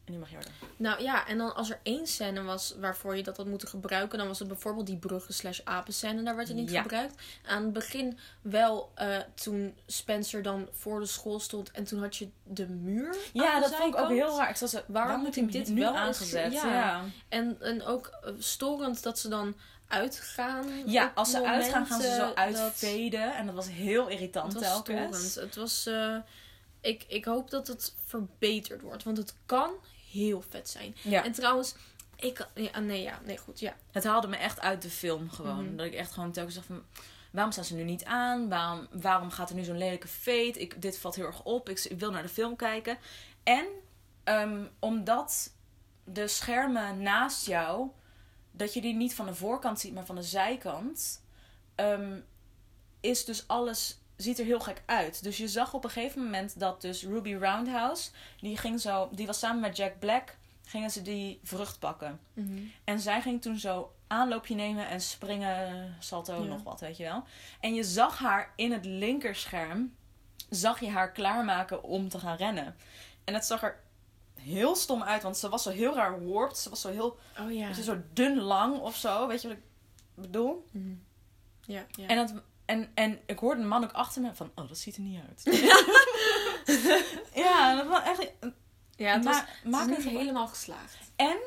[0.05, 0.53] En nu mag je verder.
[0.77, 4.17] Nou ja, en dan als er één scène was waarvoor je dat had moeten gebruiken,
[4.17, 6.23] dan was het bijvoorbeeld die bruggen slash apenscène.
[6.23, 6.81] Daar werd het niet Ja.
[6.81, 7.21] gebruikt.
[7.45, 12.15] Aan het begin wel eh, toen Spencer dan voor de school stond en toen had
[12.15, 13.07] je de muur.
[13.09, 14.49] aan Ja, de dat vond ik ook heel raar.
[14.49, 16.43] Ik zat zo, Waarom moet ik dit nu wel aangezet?
[16.45, 16.67] eens- Ja.
[16.67, 16.73] ja.
[16.73, 17.03] ja.
[17.29, 19.55] En, en ook eh, storend dat ze dan
[19.87, 20.89] uitgaan.
[20.91, 23.35] Ja, als ze uitgaan, gaan ze zo dat- uitveden.
[23.35, 25.17] En dat was heel irritant Het was telkens.
[25.31, 25.35] storend.
[25.35, 25.85] Het was.
[25.85, 26.15] eh,
[26.81, 29.71] ik, ik hoop dat het verbeterd wordt, want het kan
[30.11, 30.95] heel vet zijn.
[31.01, 31.23] Ja.
[31.23, 31.75] En trouwens,
[32.15, 32.47] ik.
[32.55, 33.75] Ja, nee, ja, nee, goed, ja.
[33.91, 35.65] Het haalde me echt uit de film gewoon.
[35.65, 35.75] Mhm.
[35.75, 36.83] Dat ik echt gewoon telkens dacht van...
[37.31, 38.49] Waarom staan ze nu niet aan?
[38.49, 40.51] Waarom, waarom gaat er nu zo'n lelijke fade?
[40.59, 41.69] Ik, dit valt heel erg op.
[41.69, 42.97] Ik, ik wil naar de film kijken.
[43.43, 43.65] En
[44.23, 45.53] ehm, omdat
[46.03, 47.87] de schermen naast jou...
[48.57, 51.23] Dat je die niet van de voorkant ziet, maar van de zijkant...
[51.75, 52.19] ehm,
[52.99, 53.99] is dus alles...
[54.15, 55.23] Ziet er heel gek uit.
[55.23, 58.09] Dus je zag op een gegeven moment dat dus Ruby Roundhouse...
[58.39, 59.09] Die ging zo...
[59.11, 60.37] Die was samen met Jack Black...
[60.65, 62.19] Gingen ze die vrucht pakken.
[62.83, 66.47] En zij ging toen zo aanloopje nemen en springen, salto, Ja.
[66.47, 67.23] nog wat, weet je wel.
[67.59, 69.95] En je zag haar in het linkerscherm,
[70.49, 72.75] zag je haar klaarmaken om te gaan rennen.
[73.23, 73.79] En het zag er
[74.47, 76.57] heel stom uit, want ze was zo heel raar warped.
[76.57, 77.67] Ze was zo heel, Oh ja.
[77.67, 79.63] je, zo dun lang of zo, weet je wat ik
[80.15, 80.65] bedoel?
[80.71, 80.93] Mhm.
[81.61, 82.07] Ja, ja.
[82.07, 82.33] En, dat,
[82.65, 85.21] en, en ik hoorde een man ook achter me van, oh, dat ziet er niet
[85.29, 85.43] uit.
[87.33, 88.31] ja, dat was echt...
[88.95, 90.97] ja, het was, ma- het maak is het helemaal geslaagd.
[91.15, 91.37] En,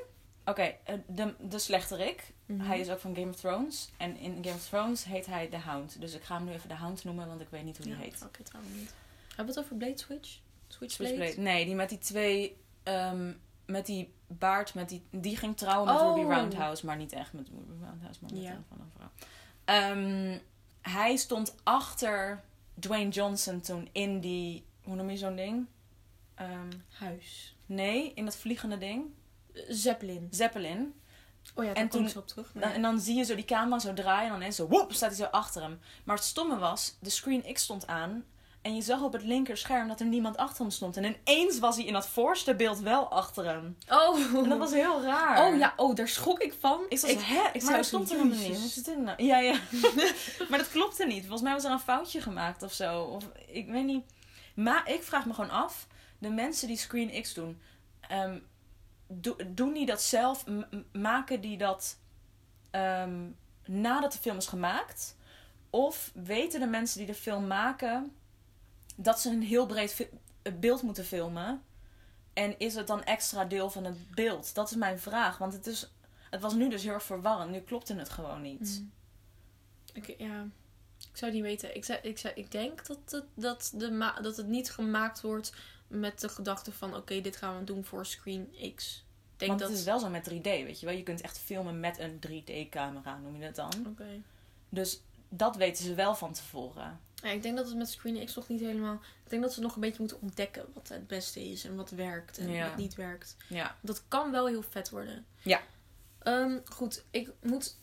[0.45, 2.33] oké, eh, de, de slechterik.
[2.47, 2.61] Mhm.
[2.61, 3.91] Hij is ook van Game of Thrones.
[3.97, 6.01] En in Game of Thrones heet hij The Hound.
[6.01, 7.95] Dus ik ga hem nu even The Hound noemen, want ik weet niet hoe die
[7.95, 8.23] Ja, heet.
[8.27, 8.93] Oké, trouwens niet.
[9.29, 10.39] Hebben we het over Blade Switch?
[10.69, 11.15] Switchblade?
[11.15, 11.41] Switchblade.
[11.51, 12.57] Nee, die met die twee...
[12.83, 13.33] ehm,
[13.67, 16.17] met die baard, met die, die ging trouwen met Oh.
[16.17, 16.87] Ruby Roundhouse.
[16.87, 18.51] Maar niet echt met Ruby Roundhouse, maar met Ja.
[18.51, 19.11] een van een vrouw.
[19.65, 20.39] Ehm,
[20.81, 22.43] hij stond achter
[22.79, 24.65] Dwayne Johnson toen in die...
[24.85, 25.67] Hoe noem je zo'n ding?
[26.35, 27.57] Ehm, Huis.
[27.67, 29.05] nee, in dat vliegende ding.
[29.69, 30.29] Zeppelin.
[30.31, 30.95] Zeppelin.
[31.55, 32.53] Oh ja, daar En toen- zo op terug.
[32.53, 34.93] Dan- en dan zie je zo die camera zo draaien en dan ineens zo, woep,
[34.93, 35.81] staat hij zo achter hem.
[36.05, 38.25] Maar het stomme was, de Screen X stond aan
[38.63, 40.97] en je zag op het linker scherm dat er niemand achter hem stond.
[40.97, 43.77] En ineens was hij in dat voorste beeld wel achter hem.
[43.89, 44.19] Oh.
[44.35, 45.47] En dat was heel raar.
[45.47, 46.81] Oh ja, oh, daar schrok ik van.
[46.89, 47.43] Ik zo, hè?
[47.53, 48.93] Ik maar dat stond er helemaal niet.
[48.99, 49.23] Nou?
[49.23, 49.59] Ja, ja.
[50.49, 51.21] maar dat klopte niet.
[51.21, 53.03] Volgens mij was er een foutje gemaakt of zo.
[53.03, 54.05] Of ik weet niet.
[54.55, 55.87] Maar ik vraag me gewoon af.
[56.19, 57.61] De mensen die Screen X doen.
[58.01, 58.39] ehm,
[59.07, 60.45] do- doen die dat zelf?
[60.93, 61.99] Maken die dat
[62.71, 63.19] ehm,
[63.65, 65.17] nadat de film is gemaakt?
[65.71, 68.13] Of weten de mensen die de film maken...
[69.03, 70.11] dat ze een heel breed fi-
[70.59, 71.63] beeld moeten filmen?
[72.33, 74.55] En is het dan extra deel van het beeld?
[74.55, 75.39] Dat is mijn vraag.
[75.39, 75.93] Want het, is,
[76.31, 77.51] het was nu dus heel erg verwarrend.
[77.51, 78.83] Nu klopte het gewoon niet.
[78.83, 78.93] Mm.
[80.19, 80.47] Ja,
[81.11, 81.77] ik zou niet weten.
[81.77, 85.53] Ik, zou, ik, zou, ik denk dat het, dat, de dat het niet gemaakt wordt
[85.87, 86.97] met de gedachte van...
[86.97, 89.05] Oké, dit gaan we doen voor Screen X.
[89.37, 89.71] Denk Want dat...
[89.71, 90.95] het is wel zo met 3D, weet je wel.
[90.95, 93.87] Je kunt echt filmen met een 3D-camera, noem je dat dan.
[93.87, 94.23] Oké.
[94.69, 97.01] Dus dat weten ze wel van tevoren.
[97.23, 98.95] Ja, ik denk dat het met Screen X nog niet helemaal...
[99.25, 101.65] Ik denk dat ze nog een beetje moeten ontdekken wat het beste is.
[101.65, 102.69] En wat werkt en Ja.
[102.69, 103.37] wat niet werkt.
[103.49, 103.77] Ja.
[103.81, 105.27] Dat kan wel heel vet worden.
[105.43, 105.61] Ja.
[106.19, 107.77] Ehm, goed, ik moet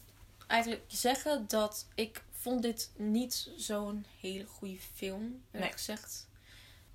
[0.47, 5.71] eigenlijk zeggen dat ik vond dit niet zo'n hele goede film, eerlijk Nee.
[5.71, 6.27] gezegd.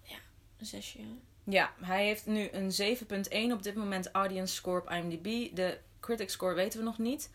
[0.02, 0.16] Ja,
[0.58, 0.98] een zesje.
[1.44, 5.56] Ja, hij heeft nu een 7.1 op dit moment audience score op IMDb.
[5.56, 7.30] De critic score weten we nog niet.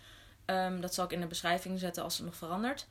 [0.45, 2.87] Ehm, dat zal ik in de beschrijving zetten als het nog verandert.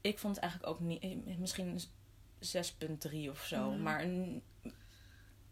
[0.00, 1.02] Ik vond het eigenlijk ook niet...
[1.02, 3.70] eh, Misschien 6.3 of zo.
[3.70, 4.04] Maar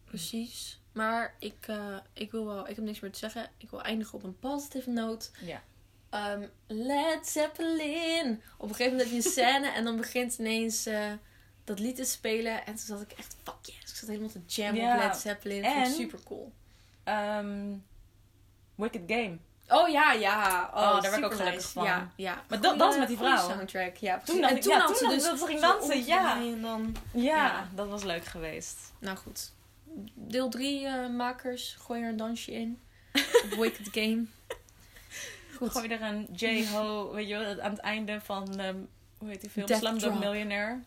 [0.04, 0.80] Precies.
[0.92, 3.50] Maar ik, eh, ik wil wel, ik heb niks meer te zeggen.
[3.56, 5.28] Ik wil eindigen op een positive note.
[5.40, 5.62] ja.
[6.10, 8.42] Ehm Led Zeppelin.
[8.58, 11.12] Op een gegeven moment heb je een scène en dan begint ineens eh,
[11.64, 12.58] dat lied te spelen.
[12.66, 13.90] En toen zat ik echt, fuck yes.
[13.90, 14.96] Ik zat helemaal te jammen Ja.
[14.96, 15.62] op Led Zeppelin.
[15.64, 16.52] Vond ik En- super cool.
[17.04, 17.74] Ehm,
[18.74, 19.38] Wicked Game.
[19.68, 20.70] Oh ja, ja.
[20.74, 21.68] Oh, daar werd ik ook gelukkig nice.
[21.72, 21.84] van.
[21.84, 22.42] Ja, ja.
[22.48, 23.48] Maar dat- dat is met die vrouw.
[23.48, 24.16] soundtrack, ja.
[24.16, 24.34] precies.
[24.40, 26.36] Toen en toen ja, had toen ze dus dat ze ging dansen, ja.
[26.36, 26.96] En dan...
[27.12, 27.68] Ja, Ja.
[27.74, 28.92] dat was leuk geweest.
[28.98, 29.52] Nou goed.
[30.14, 32.80] Deel 3 makers, gooi er een dansje in.
[33.58, 34.24] Wicked Game.
[35.56, 35.70] Goed.
[35.70, 38.76] Gooi er een J-Ho, weet je wel, aan het einde van, ehm,
[39.18, 39.66] hoe heet die film?
[39.66, 40.18] Death Slumdog Drop.
[40.18, 40.80] Millionaire.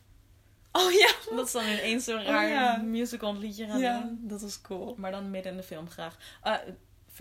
[0.72, 1.12] Oh ja.
[1.36, 2.78] Dat is dan ineens zo'n Oh, raar ja.
[2.78, 4.20] musical liedje gaan Ja, doen.
[4.22, 4.96] dat was cool.
[4.98, 6.18] Maar dan midden in de film graag.
[6.42, 6.58] Ah,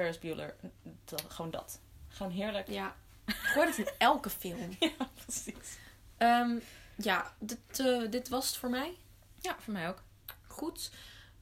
[0.01, 0.57] Ferris Bueller.
[1.05, 1.81] Dat- gewoon dat.
[2.09, 2.69] Gewoon heerlijk.
[2.69, 2.97] Ja.
[3.27, 4.77] Gooi het in elke film.
[4.81, 5.79] Ja, precies.
[6.17, 6.59] Ehm,
[6.97, 8.97] ja, dit, eh, dit was het voor mij.
[9.41, 10.03] Ja, voor mij ook.
[10.47, 10.91] Goed.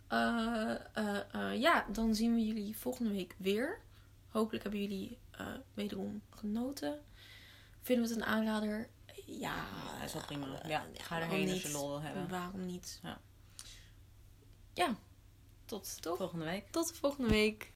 [0.09, 3.81] Eh, eh, ja, dan zien we jullie volgende week weer.
[4.29, 5.19] Hopelijk hebben jullie
[5.75, 7.01] wederom genoten.
[7.83, 8.89] Vinden we het een aanrader?
[9.27, 9.55] Ja,
[9.97, 10.47] Ja, is wel prima.
[10.67, 12.29] Ja, ga erheen als je lol wil hebben.
[12.29, 13.01] Waarom niet?
[13.03, 13.21] Ja.
[14.75, 14.95] Ja,
[15.65, 16.17] Tot Toch?
[16.17, 16.71] volgende week.
[16.71, 17.67] tot de volgende week.